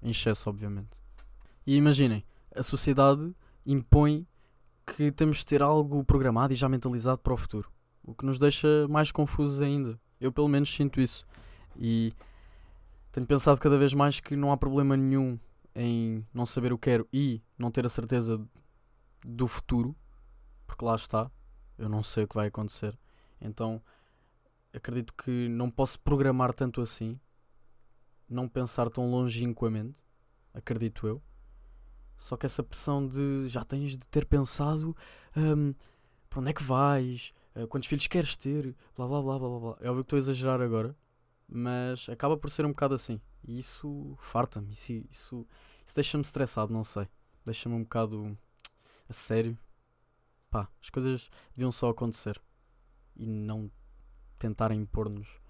Em 0.00 0.10
excesso, 0.10 0.50
obviamente. 0.50 1.00
E 1.66 1.76
imaginem, 1.76 2.24
a 2.54 2.62
sociedade 2.62 3.34
impõe 3.64 4.26
que 4.86 5.10
temos 5.12 5.38
de 5.38 5.46
ter 5.46 5.62
algo 5.62 6.04
programado 6.04 6.52
e 6.52 6.56
já 6.56 6.68
mentalizado 6.68 7.20
para 7.20 7.32
o 7.32 7.36
futuro, 7.36 7.70
o 8.02 8.14
que 8.14 8.26
nos 8.26 8.38
deixa 8.38 8.86
mais 8.88 9.12
confusos 9.12 9.62
ainda. 9.62 9.98
Eu, 10.20 10.32
pelo 10.32 10.48
menos, 10.48 10.72
sinto 10.72 11.00
isso. 11.00 11.26
E 11.76 12.12
tenho 13.10 13.26
pensado 13.26 13.60
cada 13.60 13.76
vez 13.76 13.92
mais 13.92 14.20
que 14.20 14.36
não 14.36 14.52
há 14.52 14.56
problema 14.56 14.96
nenhum 14.96 15.38
em 15.74 16.26
não 16.32 16.46
saber 16.46 16.72
o 16.72 16.78
que 16.78 16.90
quero 16.90 17.08
e 17.12 17.42
não 17.58 17.70
ter 17.70 17.84
a 17.86 17.88
certeza 17.88 18.40
do 19.24 19.46
futuro, 19.46 19.96
porque 20.66 20.84
lá 20.84 20.94
está. 20.94 21.30
eu 21.78 21.88
não 21.88 22.02
sei 22.02 22.24
o 22.24 22.28
que 22.28 22.34
vai 22.34 22.48
acontecer. 22.48 22.98
Então 23.40 23.82
acredito 24.72 25.12
que 25.14 25.48
não 25.48 25.70
posso 25.70 26.00
programar 26.00 26.54
tanto 26.54 26.80
assim, 26.80 27.18
não 28.28 28.48
pensar 28.48 28.88
tão 28.88 29.10
longínquamente, 29.10 30.02
acredito 30.54 31.06
eu. 31.06 31.22
Só 32.22 32.36
que 32.36 32.46
essa 32.46 32.62
pressão 32.62 33.04
de 33.04 33.48
já 33.48 33.64
tens 33.64 33.98
de 33.98 34.06
ter 34.06 34.24
pensado 34.24 34.96
um, 35.36 35.74
para 36.30 36.38
onde 36.38 36.50
é 36.50 36.52
que 36.52 36.62
vais, 36.62 37.34
uh, 37.56 37.66
quantos 37.66 37.88
filhos 37.88 38.06
queres 38.06 38.36
ter, 38.36 38.76
blá 38.94 39.08
blá 39.08 39.20
blá 39.20 39.38
blá 39.40 39.58
blá. 39.58 39.76
É 39.80 39.90
óbvio 39.90 40.04
que 40.04 40.06
estou 40.06 40.16
a 40.16 40.20
exagerar 40.20 40.60
agora, 40.60 40.96
mas 41.48 42.08
acaba 42.08 42.36
por 42.36 42.48
ser 42.48 42.64
um 42.64 42.68
bocado 42.68 42.94
assim. 42.94 43.20
E 43.42 43.58
isso 43.58 44.16
farta-me, 44.20 44.70
isso, 44.70 44.92
isso, 45.10 45.46
isso 45.84 45.94
deixa-me 45.96 46.22
estressado, 46.22 46.72
não 46.72 46.84
sei. 46.84 47.08
Deixa-me 47.44 47.74
um 47.74 47.82
bocado 47.82 48.38
a 49.08 49.12
sério. 49.12 49.58
Pá, 50.48 50.68
as 50.80 50.90
coisas 50.90 51.28
deviam 51.56 51.72
só 51.72 51.88
acontecer 51.88 52.40
e 53.16 53.26
não 53.26 53.68
tentarem 54.38 54.80
impor-nos 54.80 55.40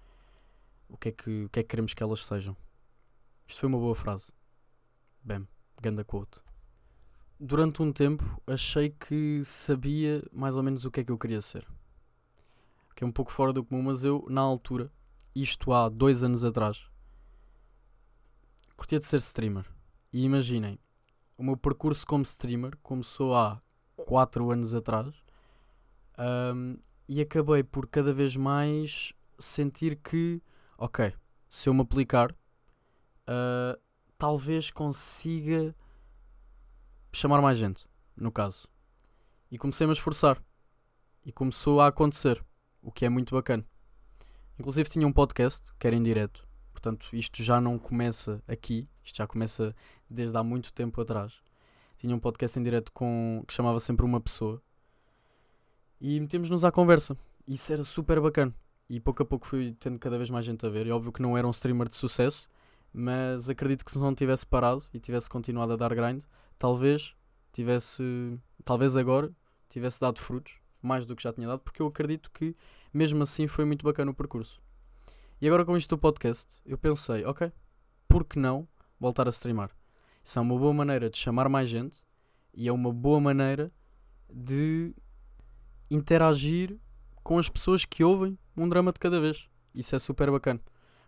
o 0.89 0.97
que, 0.97 1.09
é 1.09 1.11
que, 1.11 1.43
o 1.43 1.49
que 1.49 1.59
é 1.59 1.63
que 1.63 1.69
queremos 1.69 1.93
que 1.93 2.01
elas 2.01 2.25
sejam. 2.25 2.57
Isto 3.45 3.59
foi 3.59 3.69
uma 3.69 3.77
boa 3.77 3.93
frase. 3.93 4.33
Bem, 5.23 5.47
ganda 5.79 6.03
quote. 6.03 6.41
Durante 7.39 7.81
um 7.81 7.91
tempo 7.91 8.23
achei 8.47 8.89
que 8.89 9.43
sabia 9.43 10.23
mais 10.31 10.55
ou 10.55 10.63
menos 10.63 10.85
o 10.85 10.91
que 10.91 11.01
é 11.01 11.03
que 11.03 11.11
eu 11.11 11.17
queria 11.17 11.41
ser. 11.41 11.67
Que 12.95 13.03
é 13.03 13.07
um 13.07 13.11
pouco 13.11 13.31
fora 13.31 13.51
do 13.51 13.63
comum, 13.63 13.83
mas 13.83 14.03
eu, 14.03 14.25
na 14.29 14.41
altura, 14.41 14.91
isto 15.35 15.73
há 15.73 15.89
dois 15.89 16.23
anos 16.23 16.45
atrás, 16.45 16.87
curtia 18.77 18.99
de 18.99 19.05
ser 19.05 19.17
streamer. 19.17 19.65
E 20.11 20.23
imaginem, 20.23 20.79
o 21.37 21.43
meu 21.43 21.57
percurso 21.57 22.05
como 22.05 22.23
streamer 22.23 22.77
começou 22.83 23.35
há 23.35 23.61
4 23.95 24.51
anos 24.51 24.75
atrás 24.75 25.13
um, 26.17 26.77
e 27.07 27.21
acabei 27.21 27.63
por 27.63 27.87
cada 27.87 28.13
vez 28.13 28.35
mais 28.35 29.13
sentir 29.39 29.95
que, 29.97 30.41
ok, 30.77 31.13
se 31.49 31.67
eu 31.69 31.73
me 31.73 31.81
aplicar, 31.81 32.31
uh, 32.31 33.79
talvez 34.17 34.69
consiga 34.69 35.75
chamar 37.17 37.41
mais 37.41 37.57
gente, 37.57 37.87
no 38.15 38.31
caso. 38.31 38.67
E 39.51 39.57
comecei-me 39.57 39.91
a 39.91 39.93
esforçar. 39.93 40.41
E 41.25 41.31
começou 41.31 41.79
a 41.79 41.87
acontecer, 41.87 42.43
o 42.81 42.91
que 42.91 43.05
é 43.05 43.09
muito 43.09 43.33
bacana. 43.33 43.65
Inclusive 44.59 44.89
tinha 44.89 45.07
um 45.07 45.13
podcast, 45.13 45.73
que 45.79 45.87
era 45.87 45.95
em 45.95 46.03
direto. 46.03 46.47
Portanto, 46.71 47.07
isto 47.13 47.41
já 47.43 47.61
não 47.61 47.79
começa 47.79 48.43
aqui, 48.47 48.89
isto 49.03 49.17
já 49.17 49.27
começa 49.27 49.75
desde 50.09 50.37
há 50.37 50.43
muito 50.43 50.73
tempo 50.73 50.99
atrás. 50.99 51.41
Tinha 51.97 52.13
um 52.13 52.19
podcast 52.19 52.59
em 52.59 52.63
direto 52.63 52.91
com, 52.91 53.43
que 53.47 53.53
chamava 53.53 53.79
sempre 53.79 54.05
uma 54.05 54.19
pessoa. 54.19 54.61
E 56.01 56.19
metemos-nos 56.19 56.65
à 56.65 56.71
conversa. 56.71 57.17
Isso 57.47 57.71
era 57.71 57.83
super 57.83 58.19
bacana. 58.19 58.53
E 58.89 58.99
pouco 58.99 59.23
a 59.23 59.25
pouco 59.25 59.47
fui 59.47 59.75
tendo 59.79 59.97
cada 59.97 60.17
vez 60.17 60.29
mais 60.29 60.43
gente 60.43 60.65
a 60.65 60.69
ver. 60.69 60.85
E 60.87 60.91
óbvio 60.91 61.13
que 61.13 61.21
não 61.21 61.37
era 61.37 61.47
um 61.47 61.51
streamer 61.51 61.87
de 61.87 61.95
sucesso, 61.95 62.49
mas 62.91 63.49
acredito 63.49 63.85
que 63.85 63.91
se 63.91 63.99
não 63.99 64.13
tivesse 64.13 64.45
parado 64.45 64.83
e 64.93 64.99
tivesse 64.99 65.29
continuado 65.29 65.73
a 65.73 65.75
dar 65.77 65.95
grind, 65.95 66.23
talvez 66.57 67.15
tivesse, 67.51 68.39
talvez 68.63 68.97
agora 68.97 69.31
tivesse 69.69 69.99
dado 69.99 70.19
frutos, 70.19 70.59
mais 70.81 71.05
do 71.05 71.15
que 71.15 71.23
já 71.23 71.31
tinha 71.33 71.47
dado, 71.47 71.59
porque 71.59 71.81
eu 71.81 71.87
acredito 71.87 72.29
que 72.31 72.55
mesmo 72.93 73.23
assim 73.23 73.47
foi 73.47 73.65
muito 73.65 73.83
bacana 73.83 74.11
o 74.11 74.13
percurso. 74.13 74.61
E 75.41 75.47
agora 75.47 75.65
com 75.65 75.75
isto 75.75 75.95
do 75.95 75.99
podcast, 75.99 76.61
eu 76.65 76.77
pensei, 76.77 77.25
ok, 77.25 77.51
por 78.07 78.23
que 78.25 78.37
não 78.37 78.67
voltar 78.99 79.27
a 79.27 79.29
streamar? 79.29 79.71
Isso 80.23 80.39
é 80.39 80.41
uma 80.41 80.57
boa 80.57 80.73
maneira 80.73 81.09
de 81.09 81.17
chamar 81.17 81.49
mais 81.49 81.67
gente 81.67 82.01
e 82.53 82.67
é 82.67 82.71
uma 82.71 82.93
boa 82.93 83.19
maneira 83.19 83.71
de 84.29 84.95
interagir 85.89 86.79
com 87.23 87.37
as 87.37 87.49
pessoas 87.49 87.85
que 87.85 88.03
ouvem 88.03 88.37
um 88.55 88.69
drama 88.69 88.91
de 88.91 88.99
cada 88.99 89.19
vez. 89.19 89.49
Isso 89.73 89.95
é 89.95 89.99
super 89.99 90.29
bacana. 90.31 90.61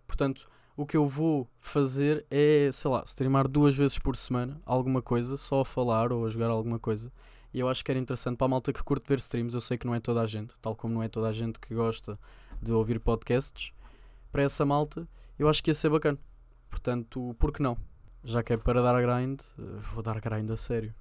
Portanto, 0.07 0.49
o 0.75 0.85
que 0.85 0.97
eu 0.97 1.07
vou 1.07 1.47
fazer 1.59 2.25
é, 2.29 2.69
sei 2.71 2.91
lá, 2.91 3.03
streamar 3.05 3.47
duas 3.47 3.75
vezes 3.75 3.97
por 3.97 4.15
semana 4.15 4.59
alguma 4.65 5.01
coisa, 5.01 5.37
só 5.37 5.61
a 5.61 5.65
falar 5.65 6.11
ou 6.11 6.25
a 6.25 6.29
jogar 6.29 6.49
alguma 6.49 6.77
coisa. 6.77 7.11
E 7.53 7.59
eu 7.59 7.69
acho 7.69 7.85
que 7.85 7.91
era 7.91 7.99
interessante 7.99 8.37
para 8.37 8.45
a 8.45 8.49
malta 8.49 8.73
que 8.73 8.83
curte 8.83 9.07
ver 9.07 9.17
streams. 9.17 9.55
Eu 9.55 9.61
sei 9.61 9.77
que 9.77 9.87
não 9.87 9.95
é 9.95 9.99
toda 10.01 10.21
a 10.21 10.25
gente, 10.25 10.53
tal 10.61 10.75
como 10.75 10.93
não 10.93 11.01
é 11.01 11.07
toda 11.07 11.29
a 11.29 11.31
gente 11.31 11.59
que 11.59 11.73
gosta 11.73 12.19
de 12.61 12.73
ouvir 12.73 12.99
podcasts. 12.99 13.71
Para 14.29 14.43
essa 14.43 14.65
malta, 14.65 15.07
eu 15.39 15.47
acho 15.47 15.63
que 15.63 15.69
ia 15.69 15.73
ser 15.73 15.89
bacana. 15.89 16.19
Portanto, 16.69 17.33
por 17.39 17.53
que 17.53 17.61
não? 17.61 17.77
Já 18.21 18.43
que 18.43 18.51
é 18.51 18.57
para 18.57 18.81
dar 18.81 19.01
grind, 19.01 19.39
vou 19.93 20.03
dar 20.03 20.19
grind 20.19 20.49
a 20.49 20.57
sério. 20.57 20.93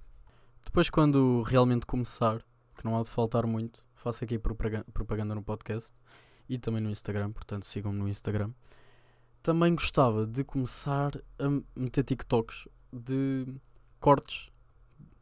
Depois, 0.65 0.89
quando 0.89 1.43
realmente 1.43 1.87
começar, 1.87 2.39
que 2.77 2.85
não 2.85 2.97
há 2.97 3.03
de 3.03 3.11
faltar 3.11 3.45
muito, 3.45 3.85
faço 3.97 4.23
aqui 4.23 4.39
propaganda 4.39 5.35
no 5.35 5.43
podcast 5.43 5.93
e 6.49 6.59
também 6.59 6.81
no 6.81 6.91
Instagram, 6.91 7.33
portanto 7.33 7.65
sigam-me 7.65 7.99
no 7.99 8.09
Instagram 8.09 8.53
também 9.45 9.75
gostava 9.75 10.27
de 10.27 10.43
começar 10.43 11.13
a 11.39 11.79
meter 11.79 12.03
TikToks 12.03 12.67
de 12.91 13.61
cortes 14.01 14.51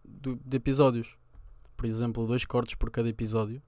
de, 0.04 0.36
de, 0.36 0.56
episódios. 0.56 1.18
Por 1.76 1.86
exemplo, 1.86 2.24
dois 2.24 2.44
cortes 2.44 2.76
por 2.76 2.88
cada 2.88 3.08
episódio 3.08 3.60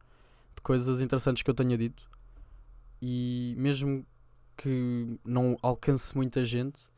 de 0.55 0.63
coisas 0.63 1.01
interessantes 1.01 1.43
que 1.43 1.51
eu 1.51 1.55
tenha 1.55 1.77
dito. 1.77 2.09
E 3.03 3.57
mesmo 3.59 4.07
que 4.57 5.19
não 5.25 5.57
alcance 5.61 6.17
muita 6.17 6.45
gente, 6.45 6.89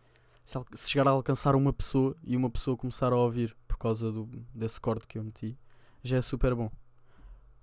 se 0.45 0.91
chegar 0.91 1.09
a 1.09 1.13
alcançar 1.13 1.57
uma 1.57 1.73
pessoa 1.73 2.15
e 2.23 2.37
uma 2.37 2.51
pessoa 2.51 2.77
começar 2.77 3.11
a 3.11 3.17
ouvir 3.17 3.57
por 3.67 3.79
causa 3.79 4.13
do, 4.13 4.27
desse 4.55 4.79
corte 4.79 5.09
que 5.09 5.17
eu 5.17 5.25
meti, 5.25 5.59
já 6.03 6.19
é 6.19 6.21
super 6.21 6.55
bom. 6.55 6.71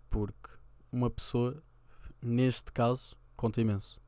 Porque 0.10 0.50
uma 0.92 1.12
pessoa, 1.12 1.62
neste 2.20 2.72
caso, 2.72 3.16
conta 3.36 3.62
imenso. 3.62 4.03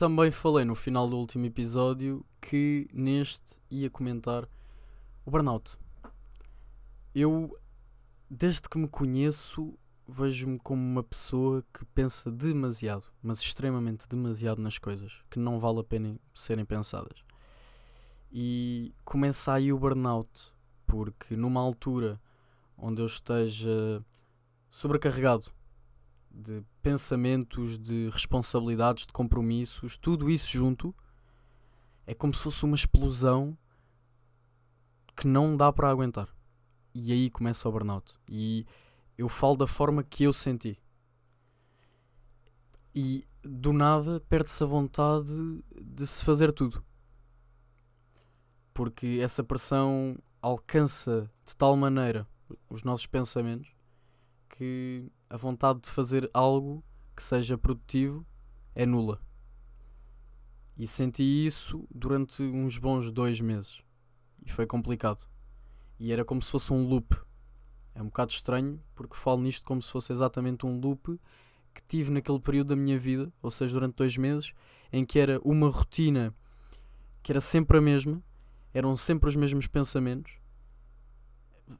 Também 0.00 0.30
falei 0.30 0.64
no 0.64 0.74
final 0.74 1.06
do 1.06 1.18
último 1.18 1.44
episódio 1.44 2.24
que 2.40 2.88
neste 2.90 3.60
ia 3.70 3.90
comentar 3.90 4.48
o 5.26 5.30
burnout. 5.30 5.76
Eu, 7.14 7.54
desde 8.30 8.62
que 8.62 8.78
me 8.78 8.88
conheço, 8.88 9.78
vejo-me 10.08 10.58
como 10.58 10.80
uma 10.80 11.02
pessoa 11.02 11.62
que 11.70 11.84
pensa 11.84 12.30
demasiado, 12.30 13.04
mas 13.22 13.40
extremamente 13.40 14.08
demasiado 14.08 14.62
nas 14.62 14.78
coisas, 14.78 15.20
que 15.28 15.38
não 15.38 15.60
vale 15.60 15.80
a 15.80 15.84
pena 15.84 16.18
serem 16.32 16.64
pensadas. 16.64 17.22
E 18.32 18.94
começa 19.04 19.52
aí 19.52 19.70
o 19.70 19.78
burnout, 19.78 20.54
porque 20.86 21.36
numa 21.36 21.60
altura 21.60 22.18
onde 22.74 23.02
eu 23.02 23.06
esteja 23.06 24.02
sobrecarregado 24.70 25.52
de 26.30 26.64
pensamentos, 26.80 27.78
de 27.78 28.08
responsabilidades, 28.10 29.06
de 29.06 29.12
compromissos, 29.12 29.96
tudo 29.96 30.30
isso 30.30 30.50
junto, 30.50 30.94
é 32.06 32.14
como 32.14 32.32
se 32.32 32.42
fosse 32.42 32.64
uma 32.64 32.76
explosão 32.76 33.56
que 35.16 35.26
não 35.26 35.56
dá 35.56 35.72
para 35.72 35.90
aguentar. 35.90 36.28
E 36.94 37.12
aí 37.12 37.30
começa 37.30 37.68
o 37.68 37.72
burnout. 37.72 38.14
E 38.28 38.66
eu 39.18 39.28
falo 39.28 39.56
da 39.56 39.66
forma 39.66 40.02
que 40.02 40.24
eu 40.24 40.32
senti. 40.32 40.80
E 42.94 43.26
do 43.42 43.72
nada 43.72 44.20
perde-se 44.28 44.62
a 44.62 44.66
vontade 44.66 45.32
de 45.80 46.06
se 46.06 46.24
fazer 46.24 46.52
tudo. 46.52 46.82
Porque 48.72 49.20
essa 49.22 49.44
pressão 49.44 50.18
alcança 50.40 51.28
de 51.44 51.54
tal 51.56 51.76
maneira 51.76 52.26
os 52.68 52.82
nossos 52.82 53.06
pensamentos 53.06 53.79
que 54.60 55.10
a 55.30 55.38
vontade 55.38 55.80
de 55.80 55.88
fazer 55.88 56.28
algo 56.34 56.84
que 57.16 57.22
seja 57.22 57.56
produtivo 57.56 58.26
é 58.74 58.84
nula. 58.84 59.18
E 60.76 60.86
senti 60.86 61.22
isso 61.22 61.88
durante 61.90 62.42
uns 62.42 62.76
bons 62.76 63.10
dois 63.10 63.40
meses. 63.40 63.82
E 64.44 64.52
foi 64.52 64.66
complicado. 64.66 65.26
E 65.98 66.12
era 66.12 66.26
como 66.26 66.42
se 66.42 66.50
fosse 66.50 66.74
um 66.74 66.86
loop. 66.86 67.16
É 67.94 68.02
um 68.02 68.06
bocado 68.06 68.32
estranho 68.32 68.78
porque 68.94 69.16
falo 69.16 69.40
nisto 69.40 69.64
como 69.64 69.80
se 69.80 69.90
fosse 69.90 70.12
exatamente 70.12 70.66
um 70.66 70.78
loop 70.78 71.18
que 71.72 71.82
tive 71.88 72.10
naquele 72.10 72.38
período 72.38 72.68
da 72.68 72.76
minha 72.76 72.98
vida, 72.98 73.32
ou 73.40 73.50
seja, 73.50 73.72
durante 73.72 73.94
dois 73.94 74.14
meses, 74.18 74.52
em 74.92 75.06
que 75.06 75.18
era 75.18 75.40
uma 75.42 75.70
rotina 75.70 76.34
que 77.22 77.32
era 77.32 77.40
sempre 77.40 77.78
a 77.78 77.80
mesma, 77.80 78.22
eram 78.74 78.94
sempre 78.94 79.26
os 79.26 79.36
mesmos 79.36 79.66
pensamentos. 79.66 80.34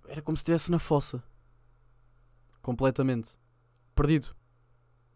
Era 0.09 0.23
como 0.23 0.35
se 0.35 0.41
estivesse 0.41 0.71
na 0.71 0.79
fossa 0.79 1.23
completamente 2.63 3.39
perdido. 3.95 4.29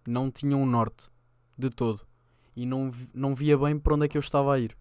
Não 0.07 0.31
tinha 0.31 0.57
um 0.57 0.67
norte 0.67 1.11
de 1.57 1.71
todo. 1.71 2.07
E 2.55 2.67
não, 2.67 2.91
não 3.15 3.35
via 3.35 3.57
bem 3.57 3.79
para 3.79 3.95
onde 3.95 4.07
é 4.07 4.09
que 4.09 4.17
eu 4.17 4.21
estava 4.21 4.55
a 4.55 4.59
ir. 4.59 4.77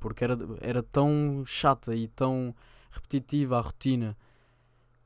Porque 0.00 0.24
era, 0.24 0.36
era 0.60 0.82
tão 0.82 1.44
chata 1.46 1.94
e 1.94 2.08
tão 2.08 2.54
repetitiva 2.90 3.58
a 3.58 3.60
rotina. 3.60 4.16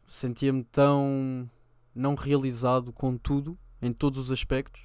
Sentia-me 0.08 0.64
tão 0.64 1.50
não 1.94 2.14
realizado 2.14 2.92
com 2.92 3.16
tudo, 3.16 3.58
em 3.80 3.92
todos 3.92 4.18
os 4.18 4.30
aspectos, 4.30 4.82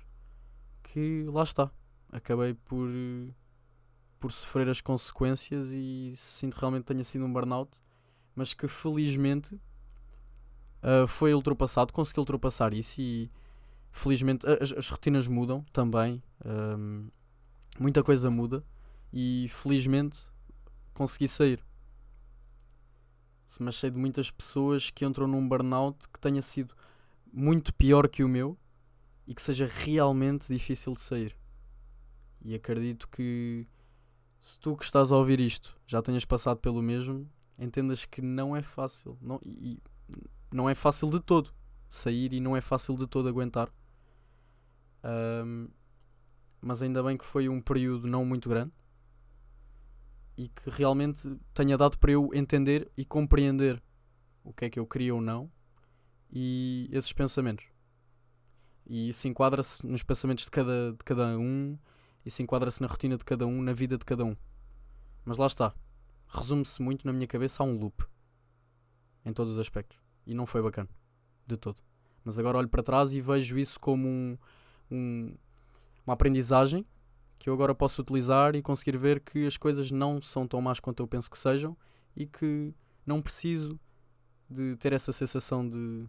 que 0.81 1.25
lá 1.27 1.43
está. 1.43 1.69
Acabei 2.11 2.53
por, 2.53 2.89
por 4.19 4.31
sofrer 4.31 4.69
as 4.69 4.81
consequências 4.81 5.71
e 5.73 6.13
sinto 6.15 6.55
realmente 6.55 6.83
que 6.83 6.93
tenha 6.93 7.03
sido 7.03 7.25
um 7.25 7.31
burnout, 7.31 7.77
mas 8.35 8.53
que 8.53 8.67
felizmente 8.67 9.59
uh, 10.83 11.07
foi 11.07 11.33
ultrapassado, 11.33 11.93
consegui 11.93 12.19
ultrapassar 12.19 12.73
isso 12.73 13.01
e 13.01 13.29
felizmente 13.91 14.45
as, 14.47 14.71
as 14.71 14.89
rotinas 14.89 15.27
mudam 15.27 15.63
também. 15.71 16.21
Um, 16.45 17.09
muita 17.79 18.03
coisa 18.03 18.29
muda 18.29 18.63
e 19.11 19.47
felizmente 19.49 20.19
consegui 20.93 21.27
sair. 21.27 21.63
Mas 23.59 23.75
sei 23.75 23.89
de 23.89 23.97
muitas 23.97 24.31
pessoas 24.31 24.89
que 24.89 25.03
entram 25.03 25.27
num 25.27 25.47
burnout 25.47 26.07
que 26.07 26.19
tenha 26.19 26.41
sido 26.41 26.73
muito 27.33 27.73
pior 27.73 28.07
que 28.07 28.23
o 28.23 28.29
meu 28.29 28.57
e 29.27 29.35
que 29.35 29.41
seja 29.41 29.65
realmente 29.65 30.47
difícil 30.47 30.93
de 30.93 31.01
sair. 31.01 31.35
E 32.43 32.55
acredito 32.55 33.07
que 33.09 33.67
se 34.39 34.57
tu 34.57 34.75
que 34.75 34.83
estás 34.83 35.11
a 35.11 35.17
ouvir 35.17 35.39
isto 35.39 35.77
já 35.85 36.01
tenhas 36.01 36.25
passado 36.25 36.57
pelo 36.57 36.81
mesmo, 36.81 37.29
entendas 37.59 38.05
que 38.05 38.21
não 38.21 38.55
é 38.55 38.61
fácil. 38.61 39.17
Não, 39.21 39.39
e, 39.45 39.79
não 40.51 40.69
é 40.69 40.75
fácil 40.75 41.09
de 41.09 41.19
todo 41.19 41.53
sair 41.87 42.33
e 42.33 42.39
não 42.39 42.55
é 42.55 42.61
fácil 42.61 42.95
de 42.95 43.07
todo 43.07 43.27
aguentar. 43.27 43.69
Um, 45.03 45.67
mas 46.61 46.81
ainda 46.81 47.01
bem 47.01 47.17
que 47.17 47.25
foi 47.25 47.49
um 47.49 47.61
período 47.61 48.07
não 48.07 48.23
muito 48.23 48.47
grande 48.47 48.71
e 50.37 50.47
que 50.47 50.69
realmente 50.69 51.37
tenha 51.53 51.77
dado 51.77 51.97
para 51.97 52.11
eu 52.11 52.29
entender 52.33 52.91
e 52.95 53.03
compreender 53.03 53.81
o 54.43 54.53
que 54.53 54.65
é 54.65 54.69
que 54.69 54.79
eu 54.79 54.85
queria 54.85 55.13
ou 55.13 55.21
não 55.21 55.51
e 56.31 56.89
esses 56.91 57.11
pensamentos. 57.11 57.65
E 58.85 59.09
isso 59.09 59.27
enquadra-se 59.27 59.85
nos 59.85 60.03
pensamentos 60.03 60.45
de 60.45 60.51
cada, 60.51 60.93
de 60.93 61.03
cada 61.03 61.37
um, 61.37 61.77
isso 62.25 62.41
enquadra-se 62.41 62.81
na 62.81 62.87
rotina 62.87 63.17
de 63.17 63.25
cada 63.25 63.45
um, 63.45 63.61
na 63.61 63.73
vida 63.73 63.97
de 63.97 64.05
cada 64.05 64.23
um. 64.23 64.35
Mas 65.25 65.37
lá 65.37 65.47
está. 65.47 65.73
Resume-se 66.27 66.81
muito 66.81 67.05
na 67.05 67.13
minha 67.13 67.27
cabeça 67.27 67.63
a 67.63 67.65
um 67.65 67.77
loop. 67.77 68.03
Em 69.25 69.33
todos 69.33 69.53
os 69.53 69.59
aspectos. 69.59 69.99
E 70.25 70.33
não 70.33 70.45
foi 70.45 70.61
bacana. 70.61 70.89
De 71.45 71.57
todo. 71.57 71.81
Mas 72.23 72.37
agora 72.37 72.57
olho 72.57 72.69
para 72.69 72.83
trás 72.83 73.13
e 73.13 73.21
vejo 73.21 73.57
isso 73.57 73.79
como 73.79 74.07
um, 74.07 74.37
um, 74.89 75.35
uma 76.05 76.13
aprendizagem 76.13 76.85
que 77.39 77.49
eu 77.49 77.53
agora 77.55 77.73
posso 77.73 78.01
utilizar 78.01 78.55
e 78.55 78.61
conseguir 78.61 78.95
ver 78.97 79.19
que 79.19 79.47
as 79.47 79.57
coisas 79.57 79.89
não 79.89 80.21
são 80.21 80.47
tão 80.47 80.61
más 80.61 80.79
quanto 80.79 81.01
eu 81.01 81.07
penso 81.07 81.29
que 81.29 81.37
sejam 81.37 81.75
e 82.15 82.27
que 82.27 82.71
não 83.03 83.19
preciso 83.19 83.79
de 84.47 84.75
ter 84.75 84.93
essa 84.93 85.11
sensação 85.11 85.67
de, 85.67 86.05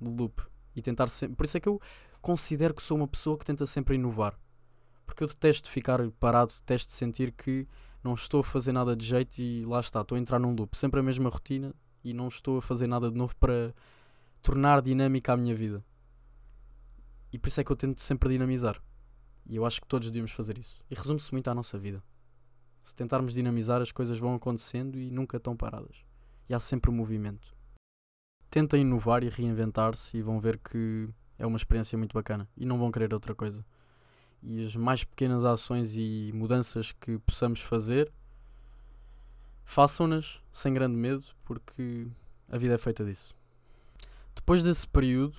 de 0.00 0.10
loop 0.10 0.42
e 0.74 0.82
tentar 0.82 1.06
sempre. 1.06 1.36
Por 1.36 1.44
isso 1.44 1.56
é 1.56 1.60
que 1.60 1.68
eu 1.68 1.80
considero 2.20 2.74
que 2.74 2.82
sou 2.82 2.96
uma 2.96 3.06
pessoa 3.06 3.38
que 3.38 3.44
tenta 3.44 3.64
sempre 3.66 3.94
inovar. 3.94 4.36
Porque 5.06 5.22
eu 5.22 5.28
detesto 5.28 5.70
ficar 5.70 6.00
parado, 6.18 6.52
detesto 6.52 6.92
sentir 6.92 7.30
que 7.30 7.66
não 8.02 8.14
estou 8.14 8.40
a 8.40 8.44
fazer 8.44 8.72
nada 8.72 8.96
de 8.96 9.06
jeito 9.06 9.38
e 9.38 9.64
lá 9.64 9.78
está, 9.78 10.00
estou 10.00 10.16
a 10.16 10.18
entrar 10.18 10.40
num 10.40 10.54
loop, 10.54 10.76
sempre 10.76 10.98
a 10.98 11.02
mesma 11.04 11.30
rotina 11.30 11.72
e 12.02 12.12
não 12.12 12.28
estou 12.28 12.58
a 12.58 12.62
fazer 12.62 12.86
nada 12.86 13.10
de 13.10 13.16
novo 13.16 13.36
para 13.36 13.74
tornar 14.42 14.82
dinâmica 14.82 15.32
a 15.32 15.36
minha 15.36 15.54
vida. 15.54 15.84
E 17.32 17.38
por 17.38 17.48
isso 17.48 17.60
é 17.60 17.64
que 17.64 17.70
eu 17.70 17.76
tento 17.76 18.00
sempre 18.00 18.30
dinamizar. 18.30 18.82
E 19.46 19.56
eu 19.56 19.64
acho 19.64 19.80
que 19.80 19.86
todos 19.86 20.10
devíamos 20.10 20.32
fazer 20.32 20.58
isso. 20.58 20.82
E 20.90 20.94
resume-se 20.94 21.32
muito 21.32 21.48
à 21.48 21.54
nossa 21.54 21.78
vida. 21.78 22.02
Se 22.82 22.94
tentarmos 22.94 23.34
dinamizar, 23.34 23.80
as 23.80 23.92
coisas 23.92 24.18
vão 24.18 24.34
acontecendo 24.34 24.98
e 24.98 25.10
nunca 25.10 25.36
estão 25.36 25.56
paradas. 25.56 26.04
E 26.48 26.54
há 26.54 26.58
sempre 26.58 26.90
movimento. 26.90 27.54
Tentem 28.50 28.80
inovar 28.80 29.22
e 29.22 29.28
reinventar-se 29.28 30.16
e 30.16 30.22
vão 30.22 30.40
ver 30.40 30.58
que 30.58 31.08
é 31.38 31.46
uma 31.46 31.56
experiência 31.56 31.98
muito 31.98 32.14
bacana. 32.14 32.48
E 32.56 32.64
não 32.64 32.78
vão 32.78 32.90
querer 32.90 33.12
outra 33.12 33.34
coisa. 33.34 33.64
E 34.42 34.64
as 34.64 34.74
mais 34.76 35.04
pequenas 35.04 35.44
ações 35.44 35.96
e 35.96 36.30
mudanças 36.34 36.92
que 36.92 37.18
possamos 37.18 37.60
fazer, 37.60 38.12
façam-nas 39.68 40.40
sem 40.50 40.72
grande 40.72 40.96
medo, 40.96 41.22
porque 41.44 42.08
a 42.48 42.56
vida 42.56 42.74
é 42.74 42.78
feita 42.78 43.04
disso. 43.04 43.36
Depois 44.34 44.64
desse 44.64 44.88
período, 44.88 45.36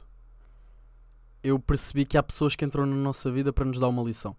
eu 1.43 1.59
percebi 1.59 2.05
que 2.05 2.15
há 2.15 2.21
pessoas 2.21 2.55
que 2.55 2.63
entram 2.63 2.85
na 2.85 2.95
nossa 2.95 3.31
vida 3.31 3.51
para 3.51 3.65
nos 3.65 3.79
dar 3.79 3.87
uma 3.87 4.03
lição. 4.03 4.37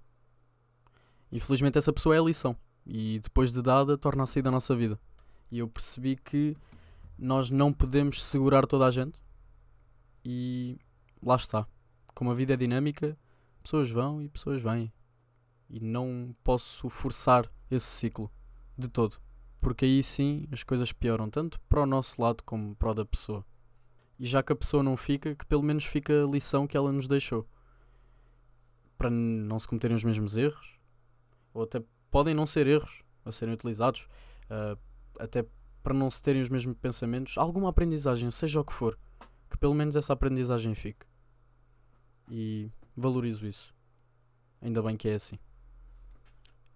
Infelizmente, 1.33 1.77
essa 1.77 1.93
pessoa 1.93 2.15
é 2.15 2.21
a 2.21 2.23
lição. 2.23 2.57
E 2.87 3.19
depois 3.19 3.53
de 3.53 3.61
dada, 3.61 3.99
torna 3.99 4.23
a 4.23 4.27
sair 4.27 4.43
da 4.43 4.51
nossa 4.51 4.77
vida. 4.77 4.99
E 5.51 5.59
eu 5.59 5.67
percebi 5.67 6.15
que 6.15 6.57
nós 7.19 7.51
não 7.51 7.73
podemos 7.73 8.23
segurar 8.23 8.67
toda 8.67 8.87
a 8.87 8.93
gente. 8.93 9.21
E 10.25 10.79
lá 11.21 11.35
está. 11.35 11.67
Como 12.15 12.31
a 12.31 12.35
vida 12.35 12.55
é 12.55 12.57
dinâmica, 12.57 13.19
pessoas 13.61 13.91
vão 13.91 14.23
e 14.23 14.29
pessoas 14.29 14.63
vêm. 14.63 14.93
E 15.69 15.81
não 15.81 16.33
posso 16.45 16.89
forçar 16.89 17.51
esse 17.69 17.87
ciclo 17.87 18.31
de 18.79 18.87
todo. 18.87 19.21
Porque 19.61 19.85
aí 19.85 20.03
sim 20.03 20.49
as 20.51 20.63
coisas 20.63 20.93
pioram, 20.93 21.29
tanto 21.29 21.61
para 21.69 21.83
o 21.83 21.87
nosso 21.87 22.21
lado 22.21 22.43
como 22.45 22.75
para 22.75 22.91
o 22.91 22.95
da 22.95 23.05
pessoa. 23.05 23.45
E 24.19 24.27
já 24.27 24.43
que 24.43 24.53
a 24.53 24.57
pessoa 24.57 24.83
não 24.83 24.97
fica, 24.97 25.35
que 25.35 25.47
pelo 25.47 25.63
menos 25.63 25.85
fica 25.85 26.25
a 26.25 26.27
lição 26.27 26.67
que 26.67 26.77
ela 26.77 26.93
nos 26.93 27.07
deixou. 27.07 27.47
Para 28.97 29.11
não 29.11 29.59
se 29.59 29.67
cometerem 29.67 29.97
os 29.97 30.05
mesmos 30.05 30.37
erros, 30.37 30.79
ou 31.55 31.63
até 31.63 31.83
podem 32.11 32.35
não 32.35 32.47
ser 32.47 32.67
erros 32.67 33.03
a 33.25 33.33
serem 33.33 33.55
utilizados, 33.55 34.07
uh, 34.51 34.79
até 35.19 35.47
para 35.83 35.95
não 35.95 36.11
se 36.11 36.23
terem 36.23 36.43
os 36.43 36.49
mesmos 36.49 36.77
pensamentos, 36.79 37.39
alguma 37.39 37.71
aprendizagem, 37.71 38.31
seja 38.31 38.61
o 38.61 38.65
que 38.65 38.73
for, 38.73 38.99
que 39.49 39.57
pelo 39.57 39.75
menos 39.75 39.97
essa 39.97 40.13
aprendizagem 40.13 40.75
fique. 40.75 41.07
E 42.29 42.71
valorizo 42.97 43.47
isso. 43.47 43.75
Ainda 44.61 44.83
bem 44.83 44.97
que 44.97 45.09
é 45.09 45.15
assim. 45.15 45.39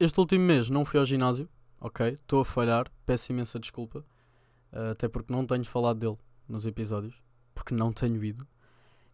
Este 0.01 0.18
último 0.18 0.44
mês 0.44 0.70
não 0.70 0.85
fui 0.85 0.99
ao 0.99 1.07
ginásio, 1.07 1.49
ok? 1.85 2.14
Estou 2.14 2.40
a 2.40 2.44
falhar, 2.47 2.90
peço 3.05 3.31
imensa 3.31 3.61
desculpa, 3.61 3.99
uh, 4.73 4.92
até 4.92 5.07
porque 5.07 5.31
não 5.31 5.47
tenho 5.47 5.64
falado 5.64 5.99
dele 5.99 6.16
nos 6.49 6.64
episódios 6.64 7.23
porque 7.55 7.75
não 7.75 7.92
tenho 7.92 8.25
ido, 8.25 8.47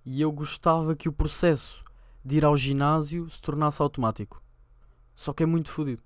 e 0.07 0.21
eu 0.21 0.31
gostava 0.31 0.95
que 0.97 1.09
o 1.09 1.13
processo 1.13 1.85
de 2.25 2.39
ir 2.39 2.45
ao 2.45 2.57
ginásio 2.57 3.29
se 3.29 3.41
tornasse 3.43 3.83
automático. 3.83 4.43
Só 5.15 5.33
que 5.33 5.43
é 5.43 5.47
muito 5.47 5.71
fodido. 5.71 6.03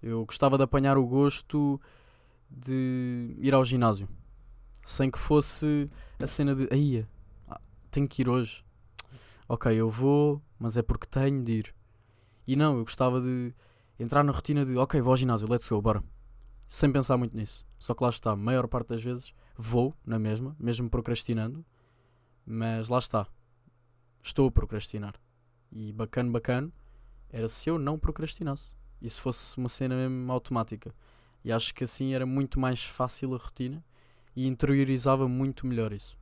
Eu 0.00 0.24
gostava 0.24 0.56
de 0.56 0.62
apanhar 0.62 0.96
o 0.96 1.04
gosto 1.04 1.80
de 2.48 3.34
ir 3.38 3.52
ao 3.52 3.64
ginásio. 3.64 4.08
Sem 4.84 5.10
que 5.10 5.18
fosse 5.18 5.90
a 6.22 6.26
cena 6.26 6.54
de 6.54 6.68
aí, 6.70 7.04
ah, 7.48 7.60
tenho 7.90 8.06
que 8.06 8.22
ir 8.22 8.28
hoje. 8.28 8.64
Ok, 9.48 9.74
eu 9.74 9.90
vou, 9.90 10.40
mas 10.58 10.76
é 10.76 10.82
porque 10.82 11.06
tenho 11.06 11.42
de 11.42 11.52
ir. 11.52 11.74
E 12.46 12.54
não, 12.54 12.76
eu 12.76 12.84
gostava 12.84 13.20
de 13.20 13.52
entrar 13.98 14.22
na 14.22 14.32
rotina 14.32 14.64
de 14.64 14.76
ok, 14.76 15.00
vou 15.00 15.12
ao 15.12 15.16
ginásio, 15.16 15.48
let's 15.50 15.68
go, 15.68 15.80
bora. 15.80 16.02
Sem 16.68 16.92
pensar 16.92 17.16
muito 17.16 17.36
nisso. 17.36 17.64
Só 17.78 17.94
que 17.94 18.02
lá 18.02 18.10
está, 18.10 18.32
a 18.32 18.36
maior 18.36 18.66
parte 18.66 18.88
das 18.88 19.02
vezes 19.02 19.32
Vou 19.58 19.94
na 20.04 20.18
mesma, 20.18 20.54
mesmo 20.58 20.90
procrastinando, 20.90 21.64
mas 22.44 22.90
lá 22.90 22.98
está. 22.98 23.26
Estou 24.22 24.48
a 24.48 24.50
procrastinar. 24.50 25.14
E 25.72 25.92
bacana, 25.94 26.30
bacana, 26.30 26.70
era 27.30 27.48
se 27.48 27.70
eu 27.70 27.78
não 27.78 27.98
procrastinasse. 27.98 28.74
E 29.00 29.08
se 29.08 29.18
fosse 29.18 29.56
uma 29.56 29.68
cena 29.68 29.94
mesmo 29.94 30.30
automática. 30.30 30.94
E 31.42 31.50
acho 31.50 31.74
que 31.74 31.84
assim 31.84 32.12
era 32.12 32.26
muito 32.26 32.60
mais 32.60 32.84
fácil 32.84 33.34
a 33.34 33.38
rotina 33.38 33.82
e 34.34 34.46
interiorizava 34.46 35.26
muito 35.26 35.66
melhor 35.66 35.90
isso. 35.90 36.18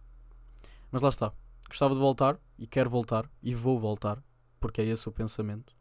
Mas 0.92 1.02
lá 1.02 1.08
está. 1.08 1.32
Gostava 1.66 1.94
de 1.94 2.00
voltar 2.00 2.38
e 2.56 2.68
quero 2.68 2.88
voltar 2.88 3.28
e 3.42 3.52
vou 3.52 3.80
voltar, 3.80 4.22
porque 4.60 4.80
é 4.80 4.84
esse 4.84 5.08
o 5.08 5.12
pensamento. 5.12 5.74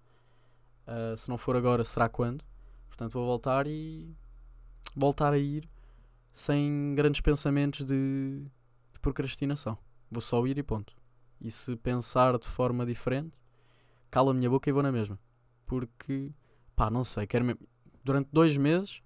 Uh, 0.88 1.16
se 1.16 1.30
não 1.30 1.38
for 1.38 1.56
agora, 1.56 1.84
será 1.84 2.10
quando? 2.10 2.44
Portanto, 2.88 3.14
vou 3.14 3.26
voltar 3.26 3.68
e 3.68 4.16
voltar 4.96 5.34
a 5.34 5.38
ir 5.38 5.68
sem 6.34 6.94
grandes 6.96 7.22
pensamentos 7.22 7.86
de, 7.86 8.42
de 8.92 9.00
procrastinação. 9.02 9.78
Vou 10.12 10.22
só 10.22 10.46
ir 10.46 10.58
e 10.58 10.64
ponto. 10.64 10.94
E 11.40 11.50
se 11.50 11.76
pensar 11.76 12.38
de 12.38 12.48
forma 12.48 12.86
diferente, 12.86 13.42
cala 14.10 14.32
a 14.32 14.34
minha 14.34 14.50
boca 14.50 14.70
e 14.70 14.74
vou 14.74 14.84
na 14.84 14.92
mesma. 14.92 15.20
Porque, 15.66 16.32
pá, 16.76 16.90
não 16.90 17.04
sei, 17.04 17.26
quero 17.26 17.46
mesmo, 17.46 17.62
durante 18.04 18.30
dois 18.32 18.58
meses 18.58 19.02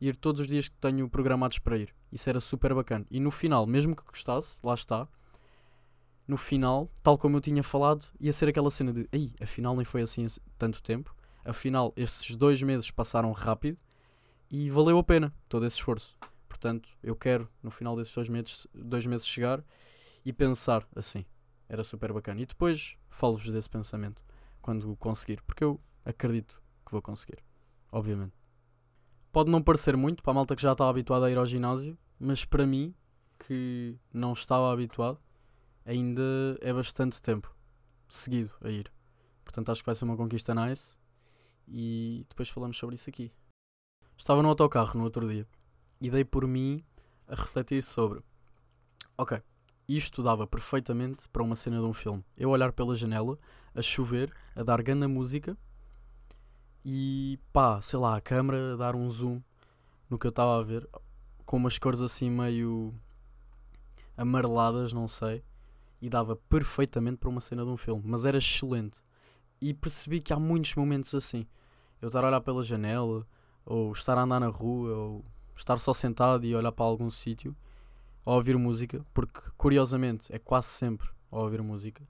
ir 0.00 0.16
todos 0.16 0.40
os 0.40 0.46
dias 0.46 0.68
que 0.68 0.76
tenho 0.76 1.08
programados 1.08 1.58
para 1.58 1.76
ir. 1.76 1.94
Isso 2.10 2.28
era 2.28 2.40
super 2.40 2.74
bacana. 2.74 3.06
E 3.10 3.20
no 3.20 3.30
final, 3.30 3.66
mesmo 3.66 3.94
que 3.94 4.02
gostasse, 4.04 4.58
lá 4.62 4.74
está, 4.74 5.06
no 6.26 6.36
final, 6.36 6.90
tal 7.02 7.18
como 7.18 7.36
eu 7.36 7.40
tinha 7.40 7.62
falado, 7.62 8.04
ia 8.20 8.32
ser 8.32 8.48
aquela 8.48 8.70
cena 8.70 8.92
de, 8.92 9.08
aí, 9.12 9.34
afinal 9.40 9.74
nem 9.74 9.84
foi 9.84 10.02
assim 10.02 10.26
tanto 10.56 10.82
tempo. 10.82 11.14
Afinal, 11.44 11.92
esses 11.96 12.36
dois 12.36 12.62
meses 12.62 12.90
passaram 12.90 13.32
rápido 13.32 13.78
e 14.50 14.68
valeu 14.70 14.98
a 14.98 15.04
pena 15.04 15.34
todo 15.48 15.64
esse 15.66 15.76
esforço. 15.76 16.16
Portanto, 16.48 16.88
eu 17.02 17.16
quero, 17.16 17.48
no 17.62 17.70
final 17.70 17.96
desses 17.96 18.14
dois 18.14 18.28
meses, 18.28 18.66
dois 18.74 19.06
meses 19.06 19.26
chegar 19.26 19.64
e 20.24 20.32
pensar 20.32 20.86
assim. 20.94 21.24
Era 21.68 21.84
super 21.84 22.12
bacana. 22.12 22.40
E 22.40 22.46
depois 22.46 22.96
falo-vos 23.08 23.50
desse 23.50 23.70
pensamento 23.70 24.22
quando 24.60 24.94
conseguir, 24.96 25.40
porque 25.42 25.64
eu 25.64 25.80
acredito 26.04 26.60
que 26.84 26.92
vou 26.92 27.00
conseguir. 27.00 27.38
Obviamente. 27.92 28.34
Pode 29.32 29.50
não 29.50 29.62
parecer 29.62 29.96
muito 29.96 30.22
para 30.22 30.32
a 30.32 30.34
malta 30.34 30.56
que 30.56 30.62
já 30.62 30.72
está 30.72 30.88
habituada 30.88 31.26
a 31.26 31.30
ir 31.30 31.38
ao 31.38 31.46
ginásio, 31.46 31.96
mas 32.18 32.44
para 32.44 32.66
mim, 32.66 32.94
que 33.38 33.96
não 34.12 34.32
estava 34.32 34.72
habituado, 34.72 35.20
ainda 35.86 36.22
é 36.60 36.72
bastante 36.72 37.22
tempo 37.22 37.54
seguido 38.08 38.50
a 38.60 38.68
ir. 38.68 38.92
Portanto, 39.44 39.70
acho 39.70 39.82
que 39.82 39.86
vai 39.86 39.94
ser 39.94 40.04
uma 40.04 40.16
conquista 40.16 40.54
nice. 40.54 40.98
E 41.70 42.26
depois 42.28 42.48
falamos 42.48 42.76
sobre 42.76 42.96
isso 42.96 43.08
aqui. 43.08 43.32
Estava 44.16 44.42
no 44.42 44.48
autocarro 44.48 44.98
no 44.98 45.04
outro 45.04 45.28
dia 45.30 45.46
e 46.00 46.10
dei 46.10 46.24
por 46.24 46.46
mim 46.46 46.84
a 47.28 47.34
refletir 47.34 47.82
sobre: 47.82 48.22
ok, 49.16 49.40
isto 49.88 50.22
dava 50.22 50.46
perfeitamente 50.46 51.28
para 51.28 51.42
uma 51.42 51.56
cena 51.56 51.78
de 51.78 51.84
um 51.84 51.92
filme. 51.92 52.24
Eu 52.36 52.50
olhar 52.50 52.72
pela 52.72 52.94
janela, 52.94 53.38
a 53.74 53.80
chover, 53.80 54.34
a 54.54 54.62
dar 54.62 54.82
grande 54.82 55.06
música 55.06 55.56
e 56.84 57.38
pá, 57.52 57.80
sei 57.80 57.98
lá, 57.98 58.16
a 58.16 58.20
câmera 58.20 58.74
a 58.74 58.76
dar 58.76 58.96
um 58.96 59.08
zoom 59.08 59.40
no 60.08 60.18
que 60.18 60.26
eu 60.26 60.30
estava 60.30 60.58
a 60.58 60.62
ver, 60.62 60.88
com 61.44 61.56
umas 61.56 61.78
cores 61.78 62.02
assim 62.02 62.30
meio 62.30 62.94
amareladas, 64.16 64.92
não 64.92 65.06
sei, 65.06 65.44
e 66.00 66.08
dava 66.08 66.34
perfeitamente 66.36 67.18
para 67.18 67.28
uma 67.28 67.40
cena 67.40 67.64
de 67.64 67.70
um 67.70 67.76
filme, 67.76 68.02
mas 68.04 68.24
era 68.24 68.38
excelente. 68.38 69.02
E 69.60 69.72
percebi 69.74 70.20
que 70.20 70.32
há 70.32 70.38
muitos 70.38 70.74
momentos 70.74 71.14
assim. 71.14 71.46
Eu 72.00 72.08
estar 72.08 72.24
a 72.24 72.28
olhar 72.28 72.40
pela 72.40 72.62
janela, 72.62 73.26
ou 73.64 73.92
estar 73.92 74.16
a 74.16 74.22
andar 74.22 74.40
na 74.40 74.48
rua, 74.48 74.94
ou 74.96 75.24
estar 75.54 75.78
só 75.78 75.92
sentado 75.92 76.46
e 76.46 76.54
olhar 76.54 76.72
para 76.72 76.84
algum 76.84 77.10
sítio, 77.10 77.54
a 78.26 78.32
ouvir 78.32 78.56
música, 78.56 79.04
porque 79.12 79.40
curiosamente 79.56 80.34
é 80.34 80.38
quase 80.38 80.68
sempre 80.68 81.08
a 81.30 81.38
ouvir 81.38 81.62
música, 81.62 82.06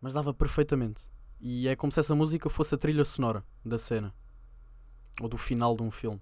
mas 0.00 0.14
dava 0.14 0.32
perfeitamente. 0.32 1.08
E 1.40 1.66
é 1.66 1.74
como 1.74 1.90
se 1.90 2.00
essa 2.00 2.14
música 2.14 2.48
fosse 2.48 2.74
a 2.74 2.78
trilha 2.78 3.04
sonora 3.04 3.44
da 3.64 3.76
cena 3.76 4.14
ou 5.20 5.28
do 5.28 5.36
final 5.36 5.76
de 5.76 5.82
um 5.82 5.90
filme. 5.90 6.20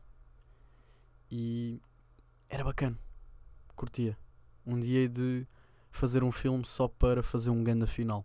E 1.31 1.81
era 2.49 2.65
bacana, 2.65 2.99
curtia. 3.77 4.17
Um 4.67 4.81
dia 4.81 5.09
de 5.09 5.47
fazer 5.91 6.25
um 6.25 6.33
filme 6.33 6.65
só 6.65 6.89
para 6.89 7.23
fazer 7.23 7.51
um 7.51 7.63
ganda 7.63 7.87
final. 7.87 8.25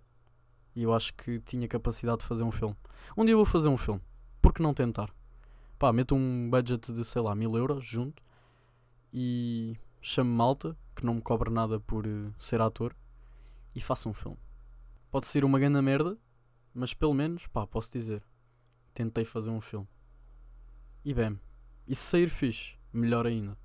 E 0.75 0.84
eu 0.84 0.93
acho 0.93 1.13
que 1.13 1.39
tinha 1.39 1.67
capacidade 1.67 2.19
de 2.19 2.25
fazer 2.25 2.43
um 2.43 2.51
filme. 2.51 2.75
Um 3.17 3.23
dia 3.23 3.34
eu 3.34 3.38
vou 3.38 3.45
fazer 3.45 3.67
um 3.67 3.77
filme. 3.77 4.01
Por 4.45 4.53
que 4.53 4.62
não 4.62 4.75
tentar? 4.75 5.12
Pá, 5.79 5.91
meto 5.91 6.13
um 6.13 6.51
budget 6.51 6.93
de 6.93 7.03
sei 7.03 7.19
lá, 7.19 7.34
mil 7.34 7.58
euros 7.58 7.84
junto 7.84 8.21
e 9.12 9.75
chamo 9.99 10.29
malta 10.29 10.77
que 10.95 11.03
não 11.03 11.15
me 11.15 11.21
cobre 11.23 11.49
nada 11.49 11.79
por 11.79 12.05
uh, 12.05 12.31
ser 12.38 12.62
ator 12.62 12.95
e 13.73 13.81
faço 13.81 14.08
um 14.08 14.13
filme. 14.13 14.38
Pode 15.10 15.25
ser 15.25 15.43
uma 15.43 15.58
grande 15.58 15.81
merda, 15.81 16.15
mas 16.75 16.93
pelo 16.93 17.15
menos, 17.15 17.47
pá, 17.47 17.65
posso 17.65 17.91
dizer, 17.91 18.23
tentei 18.93 19.25
fazer 19.25 19.49
um 19.49 19.60
filme. 19.60 19.88
E 21.03 21.12
bem, 21.12 21.39
e 21.88 21.95
se 21.95 22.03
sair 22.03 22.29
fixe, 22.29 22.75
melhor 22.93 23.25
ainda. 23.25 23.58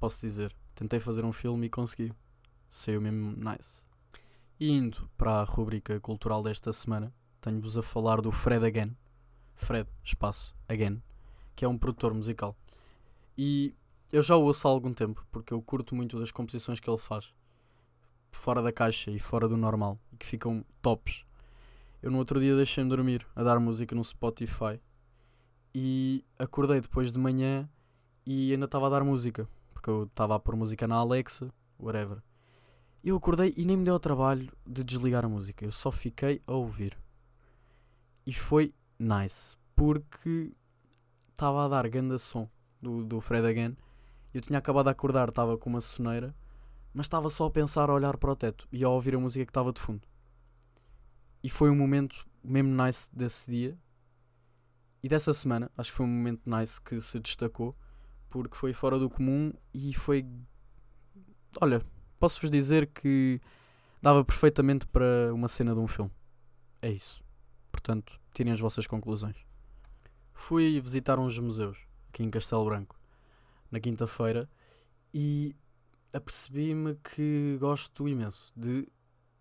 Posso 0.00 0.22
dizer, 0.22 0.56
tentei 0.74 1.00
fazer 1.00 1.22
um 1.22 1.34
filme 1.34 1.66
e 1.66 1.70
consegui. 1.70 2.14
Saiu 2.66 3.02
mesmo 3.02 3.36
nice. 3.36 3.82
E 4.58 4.70
indo 4.70 5.06
para 5.18 5.42
a 5.42 5.44
rubrica 5.44 6.00
cultural 6.00 6.42
desta 6.42 6.72
semana, 6.72 7.12
tenho-vos 7.42 7.76
a 7.76 7.82
falar 7.82 8.22
do 8.22 8.32
Fred 8.32 8.64
Again. 8.64 8.96
Fred, 9.56 9.88
espaço, 10.04 10.54
Again, 10.68 11.02
que 11.56 11.64
é 11.64 11.68
um 11.68 11.78
produtor 11.78 12.14
musical. 12.14 12.56
E 13.36 13.74
eu 14.12 14.22
já 14.22 14.36
o 14.36 14.42
ouço 14.42 14.68
há 14.68 14.70
algum 14.70 14.92
tempo, 14.92 15.26
porque 15.32 15.52
eu 15.52 15.60
curto 15.60 15.94
muito 15.94 16.18
das 16.18 16.30
composições 16.30 16.78
que 16.78 16.88
ele 16.88 16.98
faz, 16.98 17.34
fora 18.30 18.62
da 18.62 18.70
caixa 18.70 19.10
e 19.10 19.18
fora 19.18 19.48
do 19.48 19.56
normal, 19.56 19.98
e 20.12 20.16
que 20.16 20.26
ficam 20.26 20.64
tops. 20.80 21.24
Eu 22.02 22.10
no 22.10 22.18
outro 22.18 22.38
dia 22.38 22.54
deixei-me 22.54 22.90
dormir 22.90 23.26
a 23.34 23.42
dar 23.42 23.58
música 23.58 23.94
no 23.96 24.04
Spotify 24.04 24.80
e 25.74 26.24
acordei 26.38 26.80
depois 26.80 27.12
de 27.12 27.18
manhã 27.18 27.68
e 28.24 28.52
ainda 28.52 28.66
estava 28.66 28.86
a 28.86 28.90
dar 28.90 29.02
música, 29.02 29.48
porque 29.72 29.90
eu 29.90 30.04
estava 30.04 30.36
a 30.36 30.38
pôr 30.38 30.54
música 30.54 30.86
na 30.86 30.96
Alexa, 30.96 31.52
whatever. 31.78 32.22
Eu 33.02 33.16
acordei 33.16 33.54
e 33.56 33.64
nem 33.64 33.76
me 33.76 33.84
deu 33.84 33.94
o 33.94 34.00
trabalho 34.00 34.52
de 34.66 34.84
desligar 34.84 35.24
a 35.24 35.28
música, 35.28 35.64
eu 35.64 35.72
só 35.72 35.90
fiquei 35.90 36.40
a 36.46 36.52
ouvir. 36.52 36.96
E 38.26 38.32
foi 38.32 38.74
nice, 38.98 39.56
porque 39.74 40.52
estava 41.30 41.64
a 41.64 41.68
dar 41.68 41.88
ganda 41.88 42.18
som 42.18 42.48
do, 42.80 43.04
do 43.04 43.20
Fred 43.20 43.46
Again. 43.46 43.76
Eu 44.32 44.40
tinha 44.40 44.58
acabado 44.58 44.86
de 44.86 44.90
acordar, 44.90 45.28
estava 45.28 45.56
com 45.56 45.70
uma 45.70 45.80
soneira, 45.80 46.34
mas 46.92 47.06
estava 47.06 47.28
só 47.28 47.46
a 47.46 47.50
pensar, 47.50 47.90
a 47.90 47.94
olhar 47.94 48.16
para 48.16 48.32
o 48.32 48.36
teto 48.36 48.66
e 48.72 48.84
a 48.84 48.88
ouvir 48.88 49.14
a 49.14 49.18
música 49.18 49.44
que 49.44 49.50
estava 49.50 49.72
de 49.72 49.80
fundo. 49.80 50.02
E 51.42 51.48
foi 51.50 51.70
um 51.70 51.76
momento 51.76 52.26
mesmo 52.42 52.70
nice 52.82 53.08
desse 53.12 53.50
dia 53.50 53.78
e 55.02 55.08
dessa 55.08 55.32
semana. 55.32 55.70
Acho 55.76 55.90
que 55.90 55.96
foi 55.96 56.06
um 56.06 56.08
momento 56.08 56.42
nice 56.46 56.80
que 56.80 57.00
se 57.00 57.20
destacou 57.20 57.76
porque 58.28 58.56
foi 58.56 58.72
fora 58.72 58.98
do 58.98 59.08
comum 59.08 59.52
e 59.72 59.94
foi. 59.94 60.26
Olha, 61.60 61.80
posso-vos 62.18 62.50
dizer 62.50 62.88
que 62.88 63.40
dava 64.02 64.24
perfeitamente 64.24 64.86
para 64.86 65.32
uma 65.32 65.48
cena 65.48 65.74
de 65.74 65.80
um 65.80 65.86
filme. 65.86 66.10
É 66.82 66.90
isso. 66.90 67.22
Portanto, 67.70 68.20
tirem 68.36 68.52
as 68.52 68.60
vossas 68.60 68.86
conclusões. 68.86 69.36
Fui 70.34 70.78
visitar 70.78 71.18
uns 71.18 71.38
museus 71.38 71.78
aqui 72.10 72.22
em 72.22 72.30
Castelo 72.30 72.66
Branco 72.66 72.94
na 73.70 73.80
quinta-feira 73.80 74.48
e 75.12 75.56
apercebi-me 76.12 76.96
que 76.96 77.56
gosto 77.58 78.06
imenso 78.06 78.52
de 78.54 78.86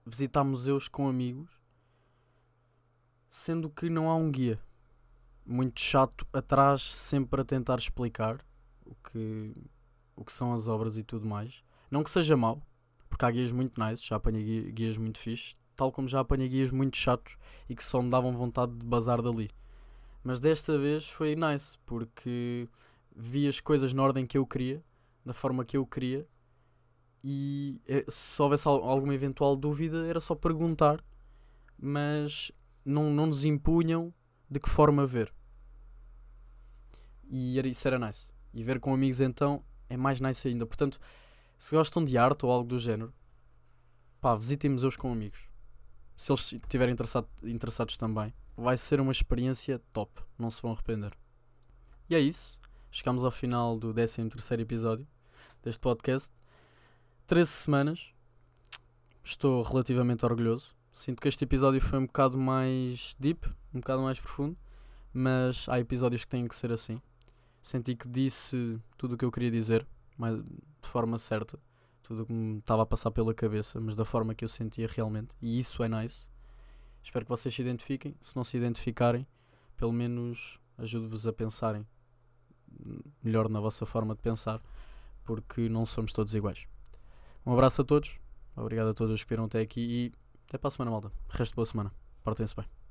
visitar 0.06 0.46
museus 0.46 0.88
com 0.88 1.10
amigos, 1.10 1.52
sendo 3.30 3.70
que 3.70 3.90
não 3.90 4.10
há 4.10 4.16
um 4.16 4.32
guia 4.32 4.62
muito 5.46 5.82
chato 5.82 6.26
atrás, 6.32 6.82
sempre 6.82 7.42
a 7.42 7.46
tentar 7.46 7.76
explicar 7.76 8.46
o 8.86 8.96
que, 8.96 9.54
o 10.16 10.24
que 10.24 10.32
são 10.32 10.54
as 10.54 10.70
obras 10.70 10.98
e 10.98 11.04
tudo 11.04 11.28
mais. 11.28 11.62
Não 11.92 12.02
que 12.02 12.10
seja 12.10 12.38
mau, 12.38 12.66
porque 13.10 13.26
há 13.26 13.32
guias 13.32 13.52
muito 13.52 13.78
nice, 13.78 14.08
já 14.08 14.16
apanhei 14.16 14.72
guias 14.72 14.98
muito 14.98 15.20
fixe, 15.20 15.56
tal 15.76 15.92
como 15.92 16.08
já 16.08 16.20
apanhei 16.20 16.50
guias 16.50 16.72
muito 16.72 16.98
chatos 16.98 17.38
e 17.70 17.76
que 17.76 17.84
só 17.84 18.02
me 18.02 18.10
davam 18.10 18.36
vontade 18.36 18.74
de 18.74 18.86
bazar 18.86 19.22
dali. 19.22 19.50
Mas 20.24 20.40
desta 20.40 20.78
vez 20.78 21.08
foi 21.08 21.36
nice, 21.36 21.78
porque 21.86 22.68
vi 23.16 23.48
as 23.48 23.60
coisas 23.60 23.94
na 23.94 24.04
ordem 24.04 24.26
que 24.26 24.38
eu 24.38 24.46
queria, 24.46 24.84
da 25.26 25.34
forma 25.34 25.64
que 25.64 25.78
eu 25.78 25.86
queria, 25.86 26.28
e 27.24 27.82
eh, 27.88 28.06
se 28.08 28.42
houvesse 28.42 28.68
alguma 28.68 29.14
eventual 29.14 29.56
dúvida 29.56 30.06
era 30.08 30.20
só 30.20 30.36
perguntar, 30.36 31.04
mas 31.78 32.52
não, 32.84 33.10
não 33.12 33.26
nos 33.26 33.46
impunham 33.46 34.14
de 34.50 34.60
que 34.60 34.70
forma 34.70 35.06
ver. 35.06 35.34
E 37.28 37.58
era, 37.58 37.68
isso 37.68 37.88
era 37.88 37.98
nice. 37.98 38.32
E 38.54 38.64
ver 38.64 38.80
com 38.80 38.94
amigos 38.94 39.22
então 39.22 39.64
é 39.90 39.98
mais 39.98 40.22
nice 40.22 40.48
ainda. 40.48 40.66
Portanto, 40.66 41.00
se 41.58 41.76
gostam 41.76 42.04
de 42.04 42.18
arte 42.18 42.46
ou 42.46 42.52
algo 42.52 42.68
do 42.68 42.78
género, 42.78 43.14
pá, 44.22 44.36
visitem 44.36 44.72
museus 44.72 44.96
com 44.96 45.12
amigos. 45.12 45.50
Se 46.15 46.32
eles 46.32 46.54
estiverem 46.54 46.93
interessado, 46.93 47.28
interessados 47.43 47.97
também, 47.97 48.34
vai 48.56 48.78
ser 48.78 49.01
uma 49.01 49.12
experiência 49.12 49.80
top. 49.91 50.21
Não 50.38 50.49
se 50.49 50.62
vão 50.62 50.71
arrepender. 50.71 51.12
E 52.10 52.15
é 52.15 52.19
isso. 52.19 52.60
Chegamos 52.91 53.25
ao 53.25 53.32
final 53.32 53.78
do 53.78 53.93
13 53.93 54.30
episódio 54.60 55.08
deste 55.62 55.80
podcast. 55.80 56.34
13 57.28 57.49
semanas. 57.49 58.13
Estou 59.23 59.62
relativamente 59.63 60.23
orgulhoso. 60.23 60.75
Sinto 60.93 61.21
que 61.21 61.28
este 61.28 61.43
episódio 61.43 61.82
foi 61.82 61.99
um 61.99 62.06
bocado 62.06 62.38
mais 62.38 63.17
deep, 63.19 63.49
um 63.73 63.80
bocado 63.82 64.01
mais 64.01 64.17
profundo, 64.17 64.56
mas 65.13 65.67
há 65.67 65.78
episódios 65.78 66.23
que 66.23 66.30
têm 66.30 66.47
que 66.47 66.56
ser 66.56 66.71
assim. 66.71 67.01
Senti 67.62 67.95
que 67.95 68.08
disse 68.08 68.80
tudo 68.95 69.15
o 69.15 69.17
que 69.17 69.25
eu 69.25 69.32
queria 69.32 69.51
dizer, 69.51 69.86
mas 70.17 70.41
de 70.41 70.88
forma 70.88 71.17
certa, 71.17 71.60
tudo 72.06 72.22
o 72.22 72.26
que 72.26 72.34
me 72.34 72.60
estava 72.60 72.84
a 72.84 72.86
passar 72.86 73.10
pela 73.10 73.34
cabeça, 73.34 73.82
mas 73.82 73.96
da 73.96 74.06
forma 74.06 74.36
que 74.36 74.46
eu 74.46 74.50
sentia 74.50 74.88
realmente, 74.88 75.36
e 75.41 75.60
isso 75.60 75.84
é 75.84 75.89
nice. 75.89 76.30
Espero 77.04 77.26
que 77.26 77.30
vocês 77.30 77.54
se 77.54 77.62
identifiquem. 77.62 78.15
Se 78.22 78.36
não 78.36 78.44
se 78.44 78.58
identificarem, 78.58 79.28
pelo 79.76 79.91
menos 79.91 80.60
ajude-vos 80.78 81.26
a 81.26 81.34
pensarem 81.34 81.86
melhor 83.24 83.50
na 83.50 83.60
vossa 83.60 83.86
forma 83.86 84.15
de 84.15 84.22
pensar, 84.22 84.62
porque 85.24 85.68
não 85.68 85.86
somos 85.86 86.13
todos 86.13 86.34
iguais. 86.36 86.68
Um 87.46 87.54
abraço 87.54 87.82
a 87.82 87.86
todos, 87.86 88.20
obrigado 88.56 88.89
a 88.89 88.94
todos 88.94 89.13
os 89.13 89.24
que 89.24 89.30
viram 89.30 89.46
até 89.46 89.62
aqui 89.62 89.82
e 89.82 90.12
até 90.48 90.58
para 90.58 90.68
a 90.68 90.72
semana, 90.72 90.91
malta. 90.91 91.12
Resto 91.30 91.56
boa 91.56 91.65
semana. 91.65 91.91
Portem-se 92.24 92.56
bem. 92.56 92.85